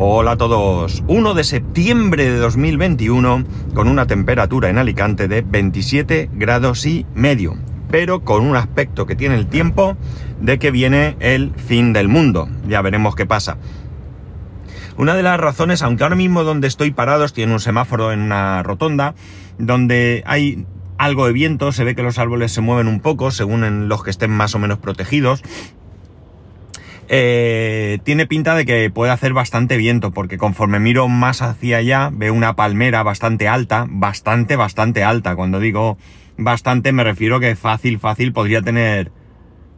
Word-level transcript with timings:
Hola 0.00 0.30
a 0.30 0.36
todos. 0.36 1.02
1 1.08 1.34
de 1.34 1.42
septiembre 1.42 2.30
de 2.30 2.38
2021 2.38 3.44
con 3.74 3.88
una 3.88 4.06
temperatura 4.06 4.70
en 4.70 4.78
Alicante 4.78 5.26
de 5.26 5.42
27 5.42 6.30
grados 6.34 6.86
y 6.86 7.04
medio, 7.16 7.56
pero 7.90 8.20
con 8.20 8.46
un 8.46 8.54
aspecto 8.54 9.06
que 9.06 9.16
tiene 9.16 9.34
el 9.34 9.48
tiempo 9.48 9.96
de 10.40 10.60
que 10.60 10.70
viene 10.70 11.16
el 11.18 11.52
fin 11.56 11.92
del 11.92 12.06
mundo. 12.06 12.48
Ya 12.68 12.80
veremos 12.80 13.16
qué 13.16 13.26
pasa. 13.26 13.58
Una 14.96 15.16
de 15.16 15.24
las 15.24 15.40
razones, 15.40 15.82
aunque 15.82 16.04
ahora 16.04 16.14
mismo 16.14 16.44
donde 16.44 16.68
estoy 16.68 16.92
parados 16.92 17.32
tiene 17.32 17.52
un 17.52 17.58
semáforo 17.58 18.12
en 18.12 18.20
una 18.20 18.62
rotonda, 18.62 19.16
donde 19.58 20.22
hay 20.26 20.64
algo 20.96 21.26
de 21.26 21.32
viento, 21.32 21.72
se 21.72 21.82
ve 21.82 21.96
que 21.96 22.04
los 22.04 22.20
árboles 22.20 22.52
se 22.52 22.60
mueven 22.60 22.86
un 22.86 23.00
poco 23.00 23.32
según 23.32 23.64
en 23.64 23.88
los 23.88 24.04
que 24.04 24.10
estén 24.10 24.30
más 24.30 24.54
o 24.54 24.60
menos 24.60 24.78
protegidos, 24.78 25.42
eh, 27.10 27.98
tiene 28.04 28.26
pinta 28.26 28.54
de 28.54 28.66
que 28.66 28.90
puede 28.90 29.12
hacer 29.12 29.32
bastante 29.32 29.78
viento, 29.78 30.10
porque 30.10 30.36
conforme 30.36 30.78
miro 30.78 31.08
más 31.08 31.40
hacia 31.40 31.78
allá, 31.78 32.10
veo 32.12 32.34
una 32.34 32.54
palmera 32.54 33.02
bastante 33.02 33.48
alta, 33.48 33.86
bastante, 33.88 34.56
bastante 34.56 35.04
alta. 35.04 35.34
Cuando 35.34 35.58
digo 35.58 35.96
bastante, 36.36 36.92
me 36.92 37.04
refiero 37.04 37.40
que 37.40 37.56
fácil, 37.56 37.98
fácil 37.98 38.32
podría 38.32 38.60
tener. 38.60 39.10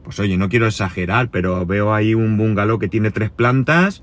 Pues 0.03 0.19
oye, 0.19 0.37
no 0.37 0.49
quiero 0.49 0.67
exagerar, 0.67 1.31
pero 1.31 1.65
veo 1.67 1.95
ahí 1.95 2.15
un 2.15 2.37
bungalow 2.37 2.79
que 2.79 2.89
tiene 2.89 3.13
tres 3.13 3.31
plantas. 3.31 4.03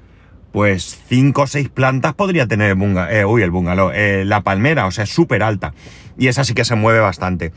Pues 0.54 1.04
cinco 1.08 1.42
o 1.42 1.48
seis 1.48 1.68
plantas 1.68 2.14
podría 2.14 2.48
tener 2.48 2.70
el 2.70 2.76
bungalow, 2.76 3.14
eh, 3.14 3.26
uy, 3.26 3.42
el 3.42 3.52
bungalow, 3.52 3.92
eh, 3.94 4.24
la 4.26 4.42
palmera, 4.42 4.86
o 4.86 4.92
sea, 4.92 5.06
súper 5.06 5.44
alta. 5.44 5.74
Y 6.18 6.28
esa 6.28 6.46
sí 6.46 6.54
que 6.54 6.64
se 6.64 6.76
mueve 6.76 7.00
bastante. 7.00 7.52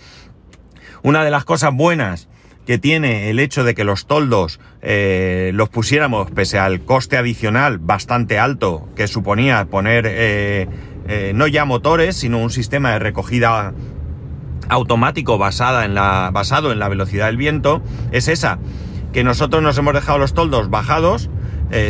Una 1.02 1.24
de 1.24 1.30
las 1.30 1.44
cosas 1.44 1.72
buenas 1.72 2.28
que 2.70 2.78
tiene 2.78 3.30
el 3.30 3.40
hecho 3.40 3.64
de 3.64 3.74
que 3.74 3.82
los 3.82 4.06
toldos 4.06 4.60
eh, 4.80 5.50
los 5.54 5.68
pusiéramos 5.70 6.30
pese 6.30 6.56
al 6.56 6.82
coste 6.82 7.16
adicional 7.16 7.78
bastante 7.78 8.38
alto 8.38 8.88
que 8.94 9.08
suponía 9.08 9.64
poner 9.64 10.06
eh, 10.06 10.68
eh, 11.08 11.32
no 11.34 11.48
ya 11.48 11.64
motores, 11.64 12.14
sino 12.14 12.38
un 12.38 12.50
sistema 12.50 12.92
de 12.92 13.00
recogida 13.00 13.74
automático 14.68 15.36
basada 15.36 15.84
en 15.84 15.96
la, 15.96 16.30
basado 16.32 16.70
en 16.70 16.78
la 16.78 16.88
velocidad 16.88 17.26
del 17.26 17.36
viento, 17.36 17.82
es 18.12 18.28
esa, 18.28 18.60
que 19.12 19.24
nosotros 19.24 19.64
nos 19.64 19.76
hemos 19.76 19.92
dejado 19.92 20.18
los 20.18 20.32
toldos 20.32 20.70
bajados, 20.70 21.28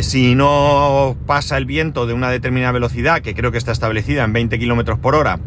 si 0.01 0.35
no 0.35 1.15
pasa 1.27 1.59
el 1.59 1.67
viento 1.67 2.07
de 2.07 2.15
una 2.15 2.31
determinada 2.31 2.73
velocidad, 2.73 3.21
que 3.21 3.35
creo 3.35 3.53
que 3.53 3.59
está 3.59 3.73
establecida 3.73 4.25
en 4.25 4.33
20 4.33 4.59
km 4.59 4.99
por 4.99 5.15
hora, 5.15 5.41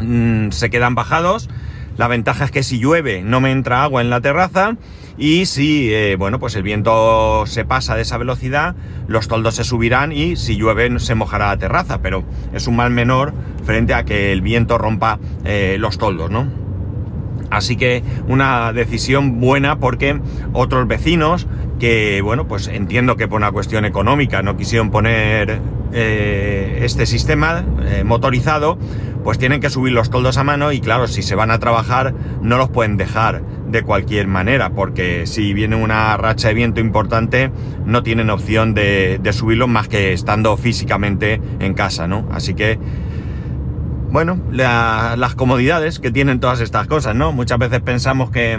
mm, 0.00 0.50
se 0.50 0.70
quedan 0.70 0.94
bajados, 0.94 1.48
la 1.96 2.08
ventaja 2.08 2.44
es 2.44 2.50
que 2.50 2.62
si 2.62 2.78
llueve 2.78 3.22
no 3.22 3.40
me 3.40 3.52
entra 3.52 3.82
agua 3.82 4.00
en 4.00 4.10
la 4.10 4.20
terraza 4.20 4.76
y 5.16 5.46
si, 5.46 5.92
eh, 5.94 6.16
bueno, 6.16 6.40
pues 6.40 6.56
el 6.56 6.62
viento 6.62 7.44
se 7.46 7.64
pasa 7.64 7.94
de 7.94 8.02
esa 8.02 8.18
velocidad, 8.18 8.74
los 9.06 9.28
toldos 9.28 9.54
se 9.54 9.64
subirán 9.64 10.12
y 10.12 10.36
si 10.36 10.56
llueve 10.56 10.98
se 10.98 11.14
mojará 11.14 11.48
la 11.48 11.56
terraza, 11.56 12.02
pero 12.02 12.24
es 12.52 12.66
un 12.66 12.76
mal 12.76 12.90
menor 12.90 13.32
frente 13.64 13.94
a 13.94 14.04
que 14.04 14.32
el 14.32 14.40
viento 14.40 14.76
rompa 14.78 15.18
eh, 15.44 15.76
los 15.78 15.98
toldos, 15.98 16.30
¿no? 16.30 16.63
Así 17.56 17.76
que 17.76 18.02
una 18.28 18.72
decisión 18.72 19.40
buena 19.40 19.78
porque 19.78 20.20
otros 20.52 20.86
vecinos 20.88 21.46
que, 21.78 22.20
bueno, 22.22 22.46
pues 22.46 22.68
entiendo 22.68 23.16
que 23.16 23.28
por 23.28 23.36
una 23.36 23.52
cuestión 23.52 23.84
económica 23.84 24.42
no 24.42 24.56
quisieron 24.56 24.90
poner 24.90 25.60
eh, 25.92 26.80
este 26.82 27.06
sistema 27.06 27.64
motorizado, 28.04 28.78
pues 29.24 29.38
tienen 29.38 29.60
que 29.60 29.70
subir 29.70 29.92
los 29.92 30.10
toldos 30.10 30.36
a 30.36 30.44
mano 30.44 30.70
y 30.70 30.80
claro, 30.80 31.08
si 31.08 31.22
se 31.22 31.34
van 31.34 31.50
a 31.50 31.58
trabajar 31.58 32.14
no 32.42 32.58
los 32.58 32.68
pueden 32.68 32.98
dejar 32.98 33.42
de 33.66 33.82
cualquier 33.82 34.28
manera, 34.28 34.70
porque 34.70 35.26
si 35.26 35.54
viene 35.54 35.74
una 35.74 36.16
racha 36.16 36.48
de 36.48 36.54
viento 36.54 36.80
importante 36.80 37.50
no 37.86 38.02
tienen 38.02 38.30
opción 38.30 38.74
de, 38.74 39.18
subirlos 39.32 39.68
más 39.68 39.88
que 39.88 40.12
estando 40.12 40.56
físicamente 40.56 41.40
en 41.58 41.74
casa, 41.74 42.06
¿no? 42.06 42.28
Así 42.30 42.54
que, 42.54 42.78
bueno, 44.14 44.38
las 44.52 45.34
comodidades 45.34 45.98
que 45.98 46.12
tienen 46.12 46.38
todas 46.38 46.60
estas 46.60 46.86
cosas, 46.86 47.16
¿no? 47.16 47.32
Muchas 47.32 47.58
veces 47.58 47.80
pensamos 47.80 48.30
que, 48.30 48.56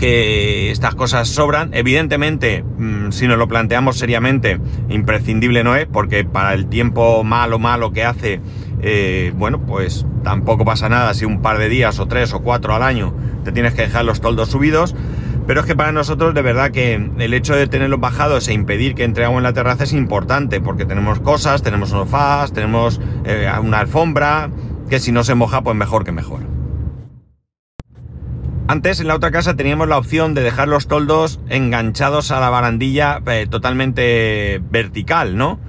que 0.00 0.72
estas 0.72 0.96
cosas 0.96 1.28
sobran. 1.28 1.72
Evidentemente, 1.72 2.64
mm, 2.64 3.12
si 3.12 3.28
nos 3.28 3.38
lo 3.38 3.46
planteamos 3.46 3.98
seriamente, 3.98 4.58
imprescindible 4.88 5.62
no 5.62 5.76
es, 5.76 5.86
porque 5.86 6.24
para 6.24 6.54
el 6.54 6.66
tiempo 6.66 7.22
malo, 7.22 7.60
malo 7.60 7.92
que 7.92 8.02
hace, 8.02 8.40
eh, 8.82 9.32
bueno, 9.36 9.60
pues 9.64 10.04
tampoco 10.24 10.64
pasa 10.64 10.88
nada 10.88 11.14
si 11.14 11.24
un 11.24 11.40
par 11.40 11.58
de 11.58 11.68
días 11.68 12.00
o 12.00 12.06
tres 12.06 12.32
o 12.32 12.40
cuatro 12.40 12.74
al 12.74 12.82
año 12.82 13.14
te 13.44 13.52
tienes 13.52 13.74
que 13.74 13.82
dejar 13.82 14.04
los 14.04 14.20
toldos 14.20 14.48
subidos. 14.48 14.96
Pero 15.46 15.60
es 15.60 15.66
que 15.66 15.76
para 15.76 15.92
nosotros 15.92 16.34
de 16.34 16.42
verdad 16.42 16.70
que 16.70 16.94
el 16.94 17.34
hecho 17.34 17.54
de 17.54 17.66
tenerlos 17.66 18.00
bajados 18.00 18.48
e 18.48 18.52
impedir 18.52 18.94
que 18.94 19.04
entre 19.04 19.24
agua 19.24 19.38
en 19.38 19.44
la 19.44 19.52
terraza 19.52 19.84
es 19.84 19.92
importante, 19.92 20.60
porque 20.60 20.84
tenemos 20.84 21.20
cosas, 21.20 21.62
tenemos 21.62 21.90
sofás, 21.90 22.52
tenemos 22.52 23.00
eh, 23.24 23.50
una 23.62 23.78
alfombra, 23.78 24.50
que 24.90 24.98
si 24.98 25.12
no 25.12 25.22
se 25.24 25.34
moja, 25.34 25.62
pues 25.62 25.76
mejor 25.76 26.04
que 26.04 26.12
mejor. 26.12 26.40
Antes 28.68 28.98
en 28.98 29.06
la 29.06 29.14
otra 29.14 29.30
casa 29.30 29.54
teníamos 29.54 29.86
la 29.86 29.96
opción 29.96 30.34
de 30.34 30.42
dejar 30.42 30.66
los 30.66 30.88
toldos 30.88 31.38
enganchados 31.48 32.32
a 32.32 32.40
la 32.40 32.50
barandilla 32.50 33.22
eh, 33.26 33.46
totalmente 33.48 34.60
vertical, 34.70 35.36
¿no? 35.36 35.60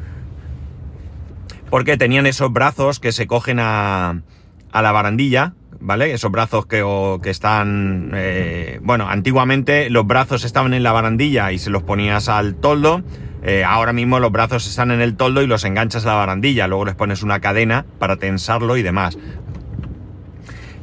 porque 1.70 1.98
tenían 1.98 2.26
esos 2.26 2.52
brazos 2.52 3.00
que 3.00 3.12
se 3.12 3.28
cogen 3.28 3.60
a, 3.60 4.22
a 4.72 4.82
la 4.82 4.92
barandilla, 4.92 5.54
¿vale? 5.88 6.14
Esos 6.14 6.30
brazos 6.30 6.66
que, 6.66 6.84
que 7.24 7.30
están, 7.30 8.12
eh, 8.14 8.80
bueno, 8.84 9.08
antiguamente 9.08 9.90
los 9.90 10.06
brazos 10.06 10.44
estaban 10.44 10.74
en 10.74 10.84
la 10.84 10.92
barandilla 10.92 11.54
y 11.54 11.60
se 11.60 11.70
los 11.70 11.82
ponías 11.82 12.28
al 12.28 12.56
toldo. 12.56 13.04
Eh, 13.42 13.64
ahora 13.64 13.94
mismo 13.94 14.20
los 14.20 14.32
brazos 14.34 14.68
están 14.68 14.92
en 14.92 15.00
el 15.00 15.16
toldo 15.16 15.42
y 15.42 15.48
los 15.48 15.64
enganchas 15.64 16.06
a 16.06 16.10
la 16.10 16.16
barandilla, 16.16 16.68
luego 16.68 16.84
les 16.84 16.96
pones 16.96 17.24
una 17.24 17.40
cadena 17.40 17.86
para 18.00 18.18
tensarlo 18.18 18.76
y 18.76 18.84
demás. 18.84 19.18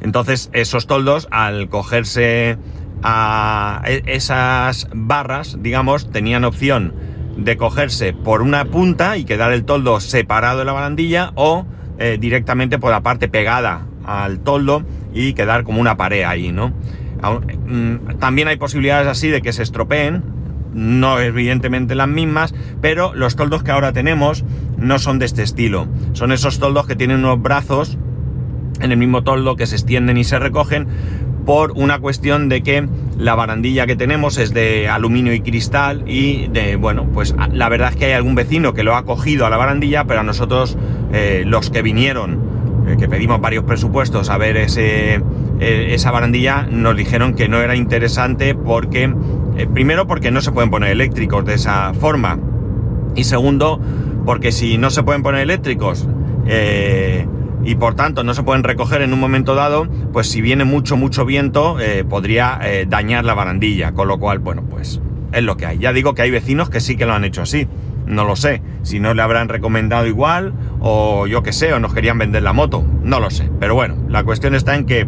Entonces 0.01 0.49
esos 0.53 0.87
toldos 0.87 1.27
al 1.29 1.69
cogerse 1.69 2.57
a 3.03 3.83
e, 3.85 4.01
esas 4.07 4.89
barras, 4.91 5.57
digamos, 5.61 6.11
tenían 6.11 6.43
opción 6.45 6.95
de 7.37 7.57
cogerse 7.57 8.13
por 8.13 8.41
una 8.41 8.65
punta 8.65 9.17
y 9.17 9.25
quedar 9.25 9.53
el 9.53 9.65
toldo 9.65 9.99
separado 9.99 10.59
de 10.59 10.65
la 10.65 10.73
barandilla 10.73 11.31
o 11.35 11.67
eh, 11.99 12.17
directamente 12.19 12.79
por 12.79 12.89
la 12.89 13.01
parte 13.01 13.27
pegada 13.27 13.85
al 14.05 14.39
toldo 14.39 14.83
y 15.13 15.33
quedar 15.33 15.63
como 15.63 15.81
una 15.81 15.97
pared 15.97 16.23
ahí, 16.23 16.51
¿no? 16.51 16.73
Mm, 17.67 18.17
también 18.19 18.47
hay 18.47 18.57
posibilidades 18.57 19.07
así 19.07 19.29
de 19.29 19.41
que 19.41 19.53
se 19.53 19.63
estropeen, 19.63 20.23
no 20.73 21.19
evidentemente 21.19 21.95
las 21.95 22.07
mismas, 22.07 22.53
pero 22.81 23.13
los 23.15 23.35
toldos 23.35 23.63
que 23.63 23.71
ahora 23.71 23.93
tenemos 23.93 24.43
no 24.77 24.99
son 24.99 25.19
de 25.19 25.25
este 25.25 25.41
estilo. 25.41 25.87
Son 26.13 26.31
esos 26.31 26.59
toldos 26.59 26.85
que 26.85 26.95
tienen 26.95 27.19
unos 27.19 27.41
brazos 27.41 27.97
en 28.81 28.91
el 28.91 28.97
mismo 28.97 29.23
toldo 29.23 29.55
que 29.55 29.67
se 29.67 29.75
extienden 29.75 30.17
y 30.17 30.25
se 30.25 30.37
recogen 30.37 30.87
por 31.45 31.71
una 31.71 31.99
cuestión 31.99 32.49
de 32.49 32.61
que 32.63 32.87
la 33.17 33.35
barandilla 33.35 33.85
que 33.85 33.95
tenemos 33.95 34.37
es 34.37 34.53
de 34.53 34.89
aluminio 34.89 35.33
y 35.33 35.41
cristal 35.41 36.03
y 36.07 36.47
de, 36.47 36.75
bueno, 36.75 37.07
pues 37.13 37.35
la 37.51 37.69
verdad 37.69 37.89
es 37.89 37.95
que 37.95 38.05
hay 38.05 38.13
algún 38.13 38.35
vecino 38.35 38.73
que 38.73 38.83
lo 38.83 38.95
ha 38.95 39.05
cogido 39.05 39.45
a 39.45 39.49
la 39.49 39.57
barandilla, 39.57 40.05
pero 40.05 40.21
a 40.21 40.23
nosotros, 40.23 40.77
eh, 41.13 41.43
los 41.45 41.69
que 41.69 41.81
vinieron, 41.81 42.44
que 42.97 43.07
pedimos 43.07 43.41
varios 43.41 43.63
presupuestos 43.63 44.29
a 44.29 44.37
ver 44.37 44.57
ese, 44.57 45.15
eh, 45.59 45.87
esa 45.91 46.11
barandilla, 46.11 46.67
nos 46.69 46.95
dijeron 46.95 47.33
que 47.33 47.47
no 47.47 47.59
era 47.59 47.75
interesante 47.75 48.55
porque, 48.55 49.13
primero 49.73 50.07
porque 50.07 50.31
no 50.31 50.41
se 50.41 50.51
pueden 50.51 50.69
poner 50.69 50.91
eléctricos 50.91 51.45
de 51.45 51.55
esa 51.55 51.93
forma 51.93 52.39
y 53.15 53.23
segundo 53.23 53.79
porque 54.25 54.51
si 54.51 54.77
no 54.77 54.89
se 54.89 55.03
pueden 55.03 55.23
poner 55.23 55.41
eléctricos, 55.41 56.07
y 57.65 57.75
por 57.75 57.95
tanto 57.95 58.23
no 58.23 58.33
se 58.33 58.43
pueden 58.43 58.63
recoger 58.63 59.01
en 59.01 59.11
un 59.11 59.19
momento 59.19 59.55
dado, 59.55 59.87
pues 60.13 60.29
si 60.29 60.39
viene 60.41 60.63
mucho, 60.65 60.97
mucho 60.97 61.25
viento, 61.25 61.79
eh, 61.79 62.05
podría 62.07 62.59
eh, 62.63 62.85
dañar 62.87 63.25
la 63.25 63.33
barandilla. 63.33 63.91
Con 63.93 64.07
lo 64.07 64.19
cual, 64.19 64.39
bueno, 64.39 64.63
pues 64.69 65.01
es 65.33 65.43
lo 65.43 65.57
que 65.57 65.65
hay. 65.65 65.79
Ya 65.79 65.91
digo 65.91 66.13
que 66.13 66.21
hay 66.21 66.31
vecinos 66.31 66.69
que 66.69 66.79
sí 66.79 66.95
que 66.95 67.05
lo 67.05 67.13
han 67.13 67.25
hecho 67.25 67.41
así. 67.41 67.67
No 68.05 68.25
lo 68.25 68.35
sé. 68.35 68.61
Si 68.83 68.99
no 68.99 69.13
le 69.13 69.21
habrán 69.21 69.49
recomendado 69.49 70.05
igual, 70.05 70.53
o 70.79 71.27
yo 71.27 71.43
qué 71.43 71.53
sé, 71.53 71.73
o 71.73 71.79
nos 71.79 71.93
querían 71.93 72.17
vender 72.17 72.43
la 72.43 72.53
moto. 72.53 72.83
No 73.03 73.19
lo 73.19 73.29
sé. 73.29 73.49
Pero 73.59 73.75
bueno, 73.75 73.95
la 74.09 74.23
cuestión 74.23 74.55
está 74.55 74.75
en 74.75 74.85
que 74.85 75.07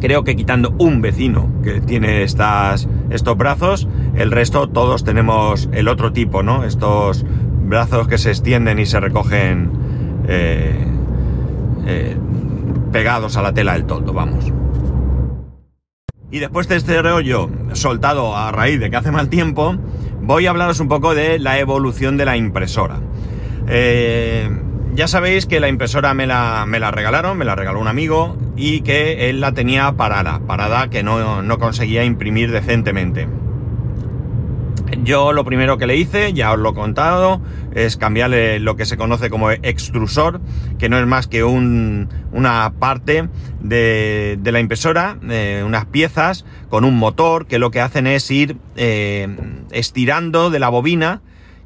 creo 0.00 0.24
que 0.24 0.36
quitando 0.36 0.74
un 0.78 1.00
vecino 1.00 1.48
que 1.62 1.80
tiene 1.80 2.22
estas, 2.22 2.88
estos 3.10 3.36
brazos, 3.36 3.88
el 4.14 4.30
resto 4.30 4.68
todos 4.68 5.04
tenemos 5.04 5.68
el 5.72 5.88
otro 5.88 6.12
tipo, 6.12 6.42
¿no? 6.42 6.64
Estos 6.64 7.24
brazos 7.64 8.08
que 8.08 8.18
se 8.18 8.30
extienden 8.30 8.78
y 8.78 8.86
se 8.86 9.00
recogen. 9.00 9.70
Eh, 10.28 10.86
eh, 11.86 12.16
pegados 12.92 13.36
a 13.36 13.42
la 13.42 13.52
tela 13.52 13.74
del 13.74 13.84
toldo, 13.84 14.12
vamos. 14.12 14.52
Y 16.30 16.38
después 16.40 16.66
de 16.66 16.76
este 16.76 17.00
rollo 17.02 17.48
soltado 17.74 18.36
a 18.36 18.50
raíz 18.50 18.80
de 18.80 18.90
que 18.90 18.96
hace 18.96 19.12
mal 19.12 19.28
tiempo, 19.28 19.76
voy 20.26 20.46
a 20.46 20.50
hablaros 20.50 20.80
un 20.80 20.88
poco 20.88 21.14
de 21.14 21.38
la 21.38 21.58
evolución 21.60 22.16
de 22.16 22.24
la 22.24 22.36
impresora. 22.36 22.98
Eh, 23.68 24.50
ya 24.94 25.06
sabéis 25.06 25.46
que 25.46 25.60
la 25.60 25.68
impresora 25.68 26.14
me 26.14 26.26
la, 26.26 26.64
me 26.66 26.80
la, 26.80 26.90
regalaron, 26.90 27.38
me 27.38 27.44
la 27.44 27.54
regaló 27.54 27.80
un 27.80 27.88
amigo 27.88 28.36
y 28.56 28.80
que 28.80 29.30
él 29.30 29.40
la 29.40 29.52
tenía 29.52 29.92
parada, 29.92 30.40
parada 30.40 30.90
que 30.90 31.02
no, 31.02 31.42
no 31.42 31.58
conseguía 31.58 32.04
imprimir 32.04 32.50
decentemente. 32.50 33.28
Yo 35.02 35.32
lo 35.32 35.44
primero 35.44 35.78
que 35.78 35.86
le 35.86 35.96
hice, 35.96 36.32
ya 36.32 36.52
os 36.52 36.58
lo 36.58 36.70
he 36.70 36.74
contado, 36.74 37.40
es 37.74 37.96
cambiarle 37.96 38.60
lo 38.60 38.76
que 38.76 38.86
se 38.86 38.96
conoce 38.96 39.30
como 39.30 39.50
extrusor, 39.50 40.40
que 40.78 40.88
no 40.88 40.98
es 40.98 41.06
más 41.06 41.26
que 41.26 41.44
una 41.44 42.72
parte 42.78 43.28
de, 43.60 44.38
la 44.42 44.60
impresora, 44.60 45.18
eh, 45.28 45.62
unas 45.64 45.86
piezas 45.86 46.44
con 46.68 46.84
un 46.84 46.96
motor 46.96 47.46
que 47.46 47.58
lo 47.58 47.70
que 47.70 47.80
hacen 47.80 48.06
es 48.06 48.30
ir 48.30 48.56
eh, 48.76 49.28
estirando 49.70 50.50
de 50.50 50.58
la 50.58 50.68
bobina 50.68 51.20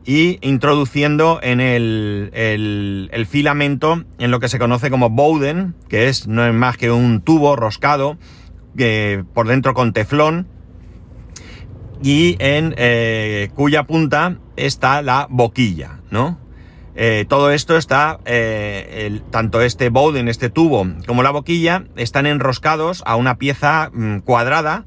y 0.04 0.38
introduciendo 0.40 1.40
en 1.42 1.60
el, 1.60 2.30
el, 2.32 3.26
filamento 3.26 4.04
en 4.18 4.30
lo 4.30 4.40
que 4.40 4.48
se 4.48 4.58
conoce 4.58 4.90
como 4.90 5.10
Bowden, 5.10 5.74
que 5.88 6.08
es, 6.08 6.26
no 6.26 6.46
es 6.46 6.54
más 6.54 6.76
que 6.76 6.90
un 6.90 7.20
tubo 7.20 7.54
roscado 7.54 8.16
que 8.76 9.24
por 9.34 9.46
dentro 9.46 9.74
con 9.74 9.92
teflón 9.92 10.46
y 12.02 12.36
en 12.38 12.74
eh, 12.76 13.50
cuya 13.54 13.84
punta 13.84 14.36
está 14.56 15.02
la 15.02 15.26
boquilla, 15.28 16.00
¿no? 16.10 16.38
Eh, 16.96 17.24
todo 17.28 17.50
esto 17.50 17.76
está, 17.76 18.18
eh, 18.24 19.20
tanto 19.30 19.60
este 19.62 19.88
Bowden, 19.90 20.28
este 20.28 20.50
tubo, 20.50 20.86
como 21.06 21.22
la 21.22 21.30
boquilla, 21.30 21.84
están 21.96 22.26
enroscados 22.26 23.02
a 23.06 23.16
una 23.16 23.38
pieza 23.38 23.90
mm, 23.92 24.18
cuadrada, 24.18 24.84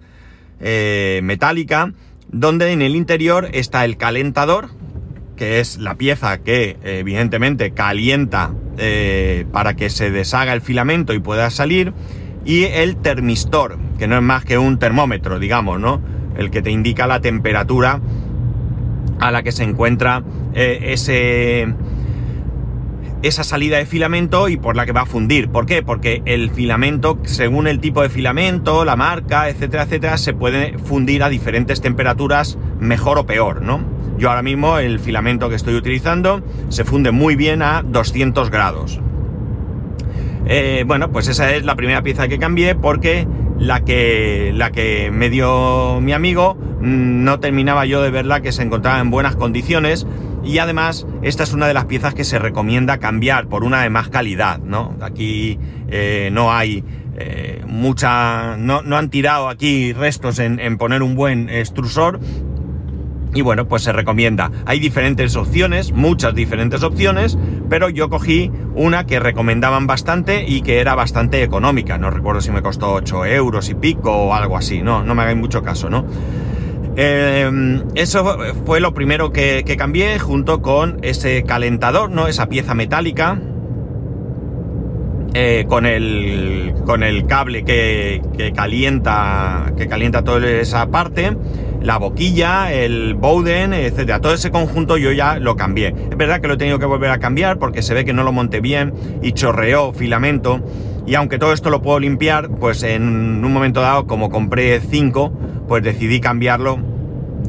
metálica, 1.22 1.92
donde 2.30 2.72
en 2.72 2.82
el 2.82 2.96
interior 2.96 3.50
está 3.52 3.84
el 3.84 3.98
calentador, 3.98 4.70
que 5.36 5.60
es 5.60 5.78
la 5.78 5.96
pieza 5.96 6.38
que 6.38 6.78
evidentemente 6.84 7.72
calienta 7.72 8.54
para 9.52 9.74
que 9.74 9.90
se 9.90 10.10
deshaga 10.10 10.54
el 10.54 10.62
filamento 10.62 11.14
y 11.14 11.20
pueda 11.20 11.50
salir, 11.50 11.94
y 12.46 12.64
el 12.64 12.96
termistor, 12.96 13.78
que 14.00 14.08
no 14.08 14.16
es 14.16 14.22
más 14.22 14.46
que 14.46 14.58
un 14.58 14.80
termómetro, 14.80 15.38
digamos, 15.38 15.82
¿no? 15.82 16.02
El 16.38 16.52
que 16.52 16.62
te 16.62 16.72
indica 16.72 17.08
la 17.08 17.22
temperatura 17.22 18.00
a 19.20 19.32
la 19.32 19.44
que 19.44 19.52
se 19.52 19.64
encuentra 19.64 20.24
eh, 20.54 20.80
ese, 20.92 21.74
esa 23.24 23.44
salida 23.44 23.78
de 23.78 23.86
filamento 23.86 24.50
y 24.50 24.58
por 24.58 24.76
la 24.76 24.86
que 24.86 24.92
va 24.92 25.02
a 25.02 25.06
fundir. 25.06 25.50
¿Por 25.50 25.66
qué? 25.66 25.82
Porque 25.82 26.22
el 26.26 26.52
filamento, 26.52 27.18
según 27.24 27.68
el 27.68 27.80
tipo 27.80 28.02
de 28.02 28.10
filamento, 28.10 28.84
la 28.84 28.96
marca, 28.96 29.50
etcétera, 29.50 29.84
etcétera, 29.84 30.18
se 30.18 30.34
puede 30.34 30.78
fundir 30.78 31.24
a 31.24 31.30
diferentes 31.30 31.82
temperaturas 31.82 32.58
mejor 32.80 33.18
o 33.18 33.26
peor, 33.26 33.62
¿no? 33.62 33.82
Yo 34.18 34.30
ahora 34.30 34.44
mismo 34.44 34.78
el 34.78 35.00
filamento 35.00 35.50
que 35.50 35.56
estoy 35.56 35.76
utilizando 35.76 36.44
se 36.70 36.84
funde 36.84 37.12
muy 37.12 37.36
bien 37.36 37.62
a 37.62 37.82
200 37.82 38.50
grados. 38.52 39.00
Eh, 40.46 40.84
bueno, 40.86 41.12
pues 41.12 41.30
esa 41.30 41.54
es 41.56 41.64
la 41.64 41.76
primera 41.76 42.04
pieza 42.04 42.28
que 42.28 42.38
cambié 42.38 42.76
porque 42.76 43.26
la 43.58 43.84
que, 43.84 44.52
la 44.56 44.72
que 44.72 45.12
me 45.12 45.30
dio 45.30 46.00
mi 46.02 46.14
amigo, 46.14 46.56
mm, 46.56 47.24
no 47.24 47.40
terminaba 47.40 47.86
yo 47.86 48.02
de 48.02 48.12
verla 48.12 48.42
que 48.42 48.52
se 48.52 48.64
encontraba 48.64 49.00
en 49.00 49.10
buenas 49.10 49.36
condiciones 49.36 50.08
y 50.44 50.58
además 50.58 51.08
esta 51.22 51.44
es 51.44 51.54
una 51.54 51.68
de 51.68 51.74
las 51.74 51.86
piezas 51.86 52.14
que 52.14 52.24
se 52.24 52.40
recomienda 52.40 52.98
cambiar 52.98 53.48
por 53.48 53.64
una 53.64 53.82
de 53.82 53.90
más 53.90 54.10
calidad, 54.10 54.60
¿no? 54.60 54.96
Aquí 55.02 55.58
eh, 55.88 56.30
no 56.34 56.52
hay 56.52 56.84
eh, 57.16 57.64
mucha, 57.68 58.58
no, 58.58 58.82
no, 58.82 58.98
han 58.98 59.10
tirado 59.10 59.48
aquí 59.48 59.94
restos 59.94 60.40
en, 60.40 60.60
en 60.60 60.78
poner 60.78 61.04
un 61.04 61.16
buen 61.16 61.50
extrusor, 61.50 62.20
y 63.34 63.42
bueno, 63.42 63.68
pues 63.68 63.84
se 63.84 63.92
recomienda. 63.92 64.52
Hay 64.66 64.80
diferentes 64.80 65.36
opciones, 65.36 65.92
muchas 65.92 66.36
diferentes 66.36 66.84
opciones, 66.84 67.38
pero 67.70 67.90
yo 67.90 68.10
cogí 68.10 68.52
una 68.76 69.06
que 69.06 69.20
recomendaban 69.20 69.88
bastante 69.88 70.46
y 70.48 70.62
que 70.62 70.80
era 70.80 70.96
bastante 70.96 71.44
económica. 71.44 71.98
No 71.98 72.10
recuerdo 72.10 72.42
si 72.42 72.52
me 72.52 72.62
costó 72.62 72.94
8 72.94 73.26
euros 73.26 73.70
y 73.70 73.76
pico 73.76 74.12
o 74.12 74.34
algo 74.34 74.58
así, 74.58 74.82
no, 74.82 75.04
no 75.04 75.16
me 75.16 75.24
hagáis 75.24 75.38
mucho 75.38 75.64
caso, 75.64 75.90
¿no? 75.90 76.06
Eh, 76.96 77.82
eso 77.96 78.38
fue 78.66 78.80
lo 78.80 78.94
primero 78.94 79.32
que, 79.32 79.64
cambié 79.78 80.20
junto 80.20 80.62
con 80.62 81.00
ese 81.02 81.44
calentador, 81.44 82.12
¿no? 82.12 82.28
Esa 82.28 82.48
pieza 82.50 82.76
metálica. 82.76 83.40
Eh, 85.36 85.66
con 85.68 85.88
el 85.88 86.76
con 86.86 87.02
el 87.02 87.26
cable 87.26 87.64
que 87.66 88.22
calienta 88.56 89.74
que 89.76 89.88
calienta 89.88 90.24
toda 90.24 90.48
esa 90.48 90.92
parte 90.92 91.36
la 91.84 91.98
boquilla, 91.98 92.72
el 92.72 93.14
Bowden, 93.14 93.74
etcétera. 93.74 94.20
Todo 94.20 94.34
ese 94.34 94.52
conjunto 94.52 94.98
yo 94.98 95.12
ya 95.12 95.38
lo 95.38 95.56
cambié. 95.56 95.94
Es 96.10 96.18
verdad 96.18 96.42
que 96.42 96.48
lo 96.48 96.56
he 96.56 96.58
tenido 96.58 96.80
que 96.80 96.86
volver 96.86 97.12
a 97.12 97.20
cambiar 97.20 97.60
porque 97.60 97.82
se 97.82 97.94
ve 97.94 98.06
que 98.06 98.14
no 98.14 98.24
lo 98.24 98.32
monté 98.32 98.62
bien 98.62 98.94
y 99.22 99.34
chorreó 99.34 99.94
filamento. 99.94 100.62
Y 101.06 101.16
aunque 101.16 101.38
todo 101.38 101.52
esto 101.54 101.70
lo 101.70 101.82
puedo 101.82 102.00
limpiar, 102.00 102.50
pues 102.50 102.84
en 102.84 103.04
un 103.44 103.54
momento 103.54 103.82
dado, 103.82 104.08
como 104.08 104.30
compré 104.30 104.80
5, 104.80 105.34
pues 105.68 105.84
decidí 105.84 106.22
cambiarlo 106.22 106.80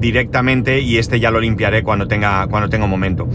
directamente 0.01 0.81
y 0.81 0.99
este 0.99 1.21
ya 1.21 1.31
lo 1.31 1.39
limpiaré 1.41 1.85
cuando 1.85 2.09
tenga, 2.09 2.49
cuando 2.49 2.69
tenga 2.69 2.87
momento. 2.87 3.29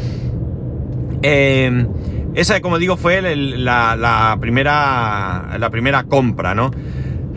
Eh, 1.21 1.87
esa, 2.35 2.61
como 2.61 2.77
digo, 2.77 2.95
fue 2.95 3.21
la, 3.21 4.37
primera, 4.39 5.57
la 5.57 5.69
primera 5.69 6.03
compra, 6.03 6.53
¿no? 6.53 6.71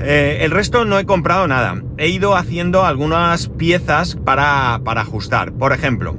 Eh, 0.04 0.38
el 0.40 0.50
resto 0.50 0.84
no 0.84 0.98
he 0.98 1.06
comprado 1.06 1.46
nada. 1.46 1.80
He 1.96 2.08
ido 2.08 2.34
haciendo 2.36 2.84
algunas 2.84 3.48
piezas 3.48 4.16
para, 4.16 4.74
ajustar. 4.74 5.52
Por 5.52 5.72
ejemplo, 5.72 6.16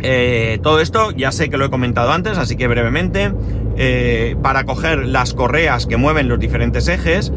eh, 0.00 0.58
todo 0.62 0.80
esto 0.80 1.10
ya 1.10 1.30
sé 1.30 1.50
que 1.50 1.58
lo 1.58 1.66
he 1.66 1.70
comentado 1.70 2.12
antes, 2.12 2.38
así 2.38 2.56
que 2.56 2.66
brevemente. 2.66 3.32
Eh, 3.76 4.36
para 4.40 4.64
coger 4.64 5.04
las 5.04 5.34
correas 5.34 5.86
que 5.86 5.96
mueven 5.96 6.28
los 6.28 6.38
diferentes 6.38 6.86
ejes, 6.86 7.32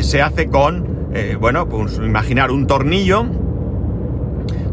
se 0.00 0.22
hace 0.22 0.48
con, 0.48 1.12
bueno, 1.40 1.68
pues 1.68 1.98
imaginar 1.98 2.50
un 2.50 2.66
tornillo 2.66 3.26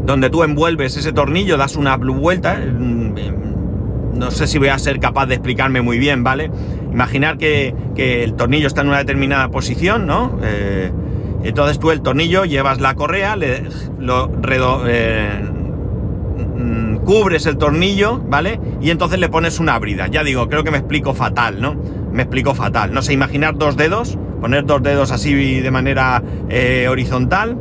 donde 0.04 0.30
tú 0.30 0.42
envuelves 0.42 0.96
ese 0.96 1.12
tornillo, 1.12 1.56
das 1.56 1.76
una 1.76 1.96
vuelta, 1.96 2.58
no 4.16 4.30
sé 4.30 4.46
si 4.46 4.58
voy 4.58 4.68
a 4.68 4.78
ser 4.78 4.98
capaz 5.00 5.26
de 5.26 5.34
explicarme 5.34 5.82
muy 5.82 5.98
bien, 5.98 6.24
¿vale? 6.24 6.50
Imaginar 6.92 7.38
que, 7.38 7.74
el 7.96 8.34
tornillo 8.34 8.66
está 8.66 8.82
en 8.82 8.88
una 8.88 8.98
determinada 8.98 9.48
posición, 9.48 10.06
¿no? 10.06 10.38
Eh, 10.42 10.90
entonces 11.44 11.78
tú 11.78 11.90
el 11.90 12.02
tornillo 12.02 12.44
llevas 12.44 12.80
la 12.80 12.94
correa, 12.94 13.36
le, 13.36 13.62
lo 14.00 14.30
eh, 14.88 15.42
mm, 16.56 16.96
cubres 16.98 17.46
el 17.46 17.58
tornillo, 17.58 18.18
¿vale? 18.18 18.60
Y 18.80 18.90
entonces 18.90 19.18
le 19.18 19.28
pones 19.28 19.60
una 19.60 19.78
brida. 19.78 20.08
Ya 20.08 20.24
digo, 20.24 20.48
creo 20.48 20.64
que 20.64 20.70
me 20.70 20.78
explico 20.78 21.14
fatal, 21.14 21.60
¿no? 21.60 21.76
Me 22.12 22.22
explico 22.22 22.54
fatal. 22.54 22.92
No 22.92 23.02
sé, 23.02 23.12
imaginar 23.12 23.56
dos 23.56 23.76
dedos, 23.76 24.18
poner 24.40 24.64
dos 24.64 24.82
dedos 24.82 25.12
así 25.12 25.60
de 25.60 25.70
manera 25.70 26.22
eh, 26.48 26.86
horizontal, 26.88 27.56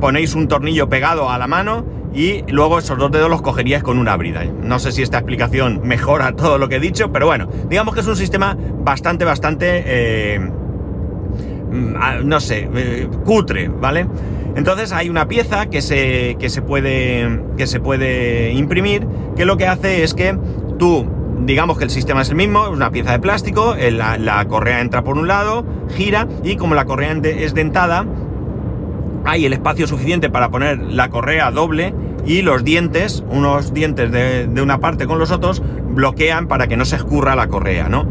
ponéis 0.00 0.34
un 0.34 0.48
tornillo 0.48 0.88
pegado 0.88 1.30
a 1.30 1.38
la 1.38 1.46
mano 1.46 1.84
y 2.14 2.42
luego 2.48 2.78
esos 2.78 2.98
dos 2.98 3.10
dedos 3.10 3.30
los 3.30 3.42
cogerías 3.42 3.82
con 3.82 3.98
una 3.98 4.16
brida. 4.16 4.44
No 4.44 4.78
sé 4.78 4.92
si 4.92 5.02
esta 5.02 5.18
explicación 5.18 5.80
mejora 5.84 6.32
todo 6.36 6.58
lo 6.58 6.68
que 6.68 6.76
he 6.76 6.80
dicho, 6.80 7.12
pero 7.12 7.26
bueno, 7.26 7.48
digamos 7.68 7.94
que 7.94 8.00
es 8.00 8.06
un 8.06 8.16
sistema 8.16 8.56
bastante, 8.84 9.24
bastante, 9.24 9.82
eh, 9.86 10.38
mm, 11.70 12.26
no 12.26 12.40
sé, 12.40 12.68
eh, 12.74 13.08
cutre, 13.24 13.68
¿vale? 13.68 14.06
Entonces 14.54 14.92
hay 14.92 15.08
una 15.08 15.28
pieza 15.28 15.66
que 15.66 15.80
se, 15.80 16.36
que 16.38 16.50
se, 16.50 16.60
puede, 16.60 17.42
que 17.56 17.66
se 17.66 17.80
puede 17.80 18.52
imprimir 18.52 19.06
que 19.34 19.46
lo 19.46 19.56
que 19.56 19.66
hace 19.66 20.02
es 20.02 20.12
que 20.12 20.36
tú, 20.78 21.06
digamos 21.46 21.78
que 21.78 21.84
el 21.84 21.90
sistema 21.90 22.20
es 22.20 22.28
el 22.28 22.34
mismo, 22.34 22.64
es 22.64 22.70
una 22.70 22.90
pieza 22.90 23.12
de 23.12 23.18
plástico, 23.18 23.74
la, 23.74 24.18
la 24.18 24.44
correa 24.48 24.82
entra 24.82 25.02
por 25.02 25.16
un 25.16 25.26
lado, 25.26 25.64
gira 25.96 26.28
y 26.44 26.56
como 26.56 26.74
la 26.74 26.84
correa 26.84 27.12
es 27.24 27.54
dentada, 27.54 28.04
hay 29.24 29.46
el 29.46 29.52
espacio 29.52 29.86
suficiente 29.86 30.30
para 30.30 30.50
poner 30.50 30.78
la 30.78 31.08
correa 31.10 31.50
doble 31.50 31.94
y 32.24 32.42
los 32.42 32.64
dientes, 32.64 33.24
unos 33.30 33.74
dientes 33.74 34.10
de, 34.10 34.62
una 34.62 34.78
parte 34.78 35.06
con 35.06 35.18
los 35.18 35.30
otros, 35.30 35.62
bloquean 35.90 36.48
para 36.48 36.66
que 36.66 36.76
no 36.76 36.84
se 36.84 36.96
escurra 36.96 37.34
la 37.34 37.48
correa, 37.48 37.88
¿no? 37.88 38.06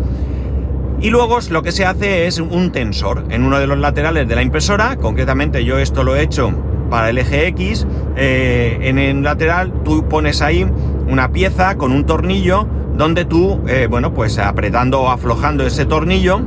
Y 0.99 1.09
luego 1.09 1.39
lo 1.49 1.63
que 1.63 1.71
se 1.71 1.85
hace 1.85 2.27
es 2.27 2.39
un 2.39 2.71
tensor 2.71 3.25
en 3.29 3.43
uno 3.43 3.59
de 3.59 3.65
los 3.65 3.79
laterales 3.79 4.27
de 4.27 4.35
la 4.35 4.43
impresora, 4.43 4.97
concretamente 4.97 5.65
yo 5.65 5.79
esto 5.79 6.03
lo 6.03 6.15
he 6.15 6.21
hecho 6.21 6.53
para 6.91 7.09
el 7.09 7.17
eje 7.17 7.47
X, 7.47 7.87
eh, 8.15 8.77
en 8.81 8.99
el 8.99 9.23
lateral 9.23 9.73
tú 9.83 10.07
pones 10.07 10.41
ahí 10.41 10.67
una 11.07 11.31
pieza 11.31 11.75
con 11.77 11.91
un 11.91 12.05
tornillo 12.05 12.67
donde 12.95 13.25
tú, 13.25 13.61
eh, 13.67 13.87
bueno, 13.89 14.13
pues 14.13 14.37
apretando 14.37 15.01
o 15.01 15.09
aflojando 15.09 15.65
ese 15.65 15.85
tornillo, 15.85 16.41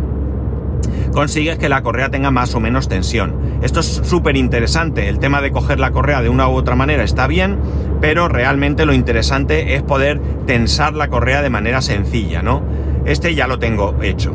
consigues 1.13 1.59
que 1.59 1.69
la 1.69 1.83
correa 1.83 2.11
tenga 2.11 2.31
más 2.31 2.55
o 2.55 2.61
menos 2.61 2.89
tensión. 2.89 3.35
Esto 3.63 3.81
es 3.81 4.03
súper 4.05 4.37
interesante, 4.37 5.09
el 5.09 5.19
tema 5.19 5.41
de 5.41 5.51
coger 5.51 5.81
la 5.81 5.91
correa 5.91 6.23
de 6.23 6.29
una 6.29 6.49
u 6.49 6.53
otra 6.53 6.75
manera 6.75 7.05
está 7.05 7.27
bien, 7.27 7.59
pero 8.01 8.29
realmente 8.29 8.87
lo 8.87 8.93
interesante 8.93 9.75
es 9.75 9.83
poder 9.83 10.21
tensar 10.47 10.95
la 10.95 11.09
correa 11.09 11.43
de 11.43 11.51
manera 11.51 11.81
sencilla, 11.81 12.43
¿no? 12.43 12.63
Este 13.05 13.35
ya 13.35 13.47
lo 13.47 13.59
tengo 13.59 13.95
hecho. 14.03 14.33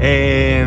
Eh, 0.00 0.66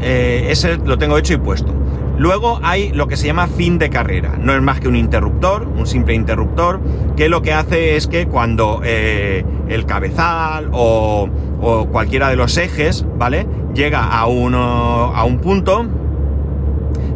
eh, 0.00 0.46
ese 0.50 0.76
lo 0.78 0.98
tengo 0.98 1.16
hecho 1.18 1.34
y 1.34 1.38
puesto. 1.38 1.72
Luego 2.18 2.60
hay 2.62 2.92
lo 2.92 3.08
que 3.08 3.16
se 3.16 3.26
llama 3.26 3.46
fin 3.46 3.78
de 3.78 3.90
carrera. 3.90 4.36
No 4.38 4.54
es 4.54 4.62
más 4.62 4.80
que 4.80 4.88
un 4.88 4.96
interruptor, 4.96 5.66
un 5.66 5.86
simple 5.86 6.14
interruptor, 6.14 6.80
que 7.16 7.28
lo 7.28 7.42
que 7.42 7.52
hace 7.52 7.96
es 7.96 8.06
que 8.06 8.26
cuando 8.26 8.80
eh, 8.84 9.44
el 9.68 9.86
cabezal 9.86 10.68
o, 10.72 11.28
o, 11.60 11.86
cualquiera 11.86 12.28
de 12.28 12.36
los 12.36 12.56
ejes, 12.58 13.06
¿vale? 13.16 13.46
Llega 13.74 14.04
a, 14.04 14.26
uno, 14.26 15.12
a 15.14 15.24
un 15.24 15.38
punto, 15.38 15.86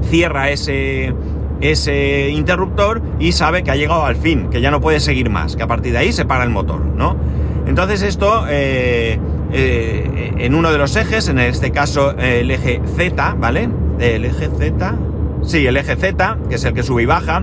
cierra 0.09 0.51
ese, 0.51 1.15
ese 1.61 2.31
interruptor 2.31 3.03
y 3.19 3.33
sabe 3.33 3.63
que 3.63 3.71
ha 3.71 3.77
llegado 3.77 4.05
al 4.05 4.17
fin, 4.17 4.49
que 4.51 4.61
ya 4.61 4.71
no 4.71 4.81
puede 4.81 5.01
seguir 5.01 5.31
más, 5.31 5.57
que 5.57 5.63
a 5.63 5.67
partir 5.67 5.93
de 5.93 5.99
ahí 5.99 6.13
se 6.13 6.25
para 6.25 6.45
el 6.45 6.51
motor, 6.51 6.81
¿no? 6.81 7.17
Entonces 7.67 8.03
esto, 8.03 8.47
eh, 8.49 9.19
eh, 9.53 10.33
en 10.39 10.55
uno 10.55 10.71
de 10.71 10.79
los 10.79 10.95
ejes, 10.97 11.29
en 11.29 11.39
este 11.39 11.73
caso 11.73 12.13
el 12.13 12.51
eje 12.51 12.81
Z, 12.97 13.37
¿vale? 13.39 13.69
El 13.99 14.25
eje 14.25 14.49
Z, 14.49 14.95
sí, 15.43 15.67
el 15.67 15.77
eje 15.77 15.97
Z, 15.97 16.39
que 16.49 16.55
es 16.55 16.65
el 16.65 16.75
que 16.75 16.83
sube 16.83 17.03
y 17.03 17.07
baja, 17.07 17.43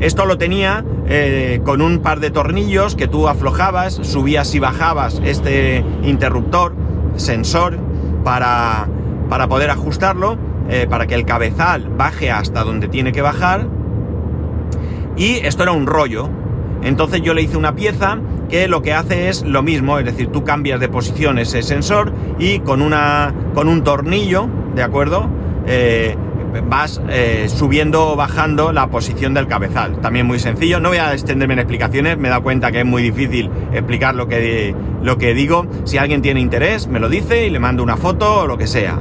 esto 0.00 0.24
lo 0.24 0.38
tenía 0.38 0.82
eh, 1.06 1.60
con 1.64 1.82
un 1.82 1.98
par 1.98 2.20
de 2.20 2.30
tornillos 2.30 2.94
que 2.94 3.06
tú 3.06 3.28
aflojabas, 3.28 3.94
subías 3.94 4.54
y 4.54 4.58
bajabas 4.58 5.20
este 5.22 5.84
interruptor, 6.02 6.74
sensor, 7.16 7.78
para, 8.24 8.88
para 9.28 9.48
poder 9.48 9.70
ajustarlo, 9.70 10.38
eh, 10.68 10.86
para 10.88 11.06
que 11.06 11.14
el 11.14 11.24
cabezal 11.24 11.88
baje 11.96 12.30
hasta 12.30 12.64
donde 12.64 12.88
tiene 12.88 13.12
que 13.12 13.22
bajar. 13.22 13.66
Y 15.16 15.34
esto 15.44 15.62
era 15.62 15.72
un 15.72 15.86
rollo. 15.86 16.28
Entonces 16.82 17.20
yo 17.22 17.34
le 17.34 17.42
hice 17.42 17.56
una 17.56 17.74
pieza 17.74 18.18
que 18.48 18.68
lo 18.68 18.82
que 18.82 18.92
hace 18.92 19.28
es 19.28 19.42
lo 19.42 19.62
mismo, 19.62 19.98
es 19.98 20.04
decir, 20.04 20.28
tú 20.28 20.44
cambias 20.44 20.80
de 20.80 20.88
posición 20.88 21.38
ese 21.38 21.62
sensor 21.62 22.12
y 22.38 22.60
con, 22.60 22.82
una, 22.82 23.34
con 23.54 23.68
un 23.68 23.84
tornillo, 23.84 24.48
¿de 24.74 24.82
acuerdo? 24.82 25.28
Eh, 25.66 26.16
vas 26.68 27.00
eh, 27.08 27.48
subiendo 27.48 28.10
o 28.10 28.16
bajando 28.16 28.72
la 28.72 28.88
posición 28.88 29.34
del 29.34 29.46
cabezal. 29.46 30.00
También 30.00 30.26
muy 30.26 30.38
sencillo. 30.38 30.80
No 30.80 30.88
voy 30.88 30.98
a 30.98 31.12
extenderme 31.12 31.54
en 31.54 31.60
explicaciones, 31.60 32.18
me 32.18 32.28
he 32.28 32.30
dado 32.30 32.42
cuenta 32.42 32.72
que 32.72 32.80
es 32.80 32.86
muy 32.86 33.02
difícil 33.02 33.50
explicar 33.72 34.14
lo 34.14 34.28
que, 34.28 34.74
lo 35.02 35.18
que 35.18 35.34
digo. 35.34 35.66
Si 35.84 35.98
alguien 35.98 36.22
tiene 36.22 36.40
interés, 36.40 36.88
me 36.88 37.00
lo 37.00 37.08
dice 37.08 37.46
y 37.46 37.50
le 37.50 37.58
mando 37.58 37.82
una 37.82 37.96
foto 37.96 38.40
o 38.40 38.46
lo 38.46 38.58
que 38.58 38.66
sea. 38.66 38.98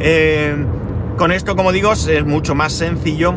Eh, 0.00 0.54
con 1.16 1.32
esto, 1.32 1.56
como 1.56 1.72
digo, 1.72 1.92
es 1.92 2.24
mucho 2.24 2.54
más 2.54 2.72
sencillo 2.72 3.34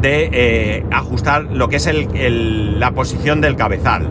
de 0.00 0.30
eh, 0.32 0.86
ajustar 0.90 1.44
lo 1.44 1.68
que 1.68 1.76
es 1.76 1.88
la 1.92 2.92
posición 2.92 3.40
del 3.40 3.56
cabezal. 3.56 4.08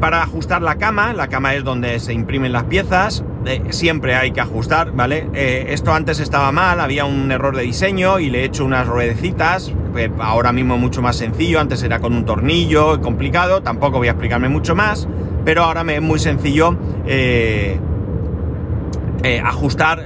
para 0.00 0.22
ajustar 0.22 0.62
la 0.62 0.76
cama, 0.76 1.12
la 1.12 1.28
cama 1.28 1.54
es 1.54 1.62
donde 1.64 2.00
se 2.00 2.12
imprimen 2.12 2.52
las 2.52 2.64
piezas, 2.64 3.24
siempre 3.70 4.14
hay 4.14 4.32
que 4.32 4.40
ajustar, 4.40 4.92
¿vale? 4.92 5.28
Eh, 5.34 5.66
esto 5.70 5.92
antes 5.92 6.20
estaba 6.20 6.52
mal, 6.52 6.80
había 6.80 7.04
un 7.04 7.30
error 7.30 7.56
de 7.56 7.62
diseño 7.62 8.18
y 8.18 8.30
le 8.30 8.40
he 8.40 8.44
hecho 8.44 8.64
unas 8.64 8.86
ruedecitas, 8.86 9.72
ahora 10.20 10.52
mismo 10.52 10.78
mucho 10.78 11.02
más 11.02 11.16
sencillo, 11.16 11.60
antes 11.60 11.82
era 11.82 11.98
con 12.00 12.12
un 12.14 12.24
tornillo, 12.24 13.00
complicado, 13.00 13.62
tampoco 13.62 13.98
voy 13.98 14.08
a 14.08 14.12
explicarme 14.12 14.48
mucho 14.48 14.74
más, 14.74 15.08
pero 15.44 15.64
ahora 15.64 15.84
me 15.84 15.96
es 15.96 16.02
muy 16.02 16.18
sencillo 16.18 16.76
eh, 17.06 17.78
eh, 19.22 19.40
ajustar, 19.44 20.04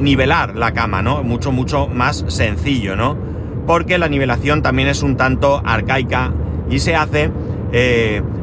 nivelar 0.00 0.56
la 0.56 0.72
cama, 0.72 1.02
¿no? 1.02 1.22
Mucho, 1.22 1.52
mucho 1.52 1.88
más 1.88 2.24
sencillo, 2.28 2.96
¿no? 2.96 3.16
Porque 3.66 3.98
la 3.98 4.08
nivelación 4.08 4.62
también 4.62 4.88
es 4.88 5.02
un 5.02 5.16
tanto 5.16 5.60
arcaica 5.64 6.32
y 6.70 6.78
se 6.78 6.94
hace 6.94 7.30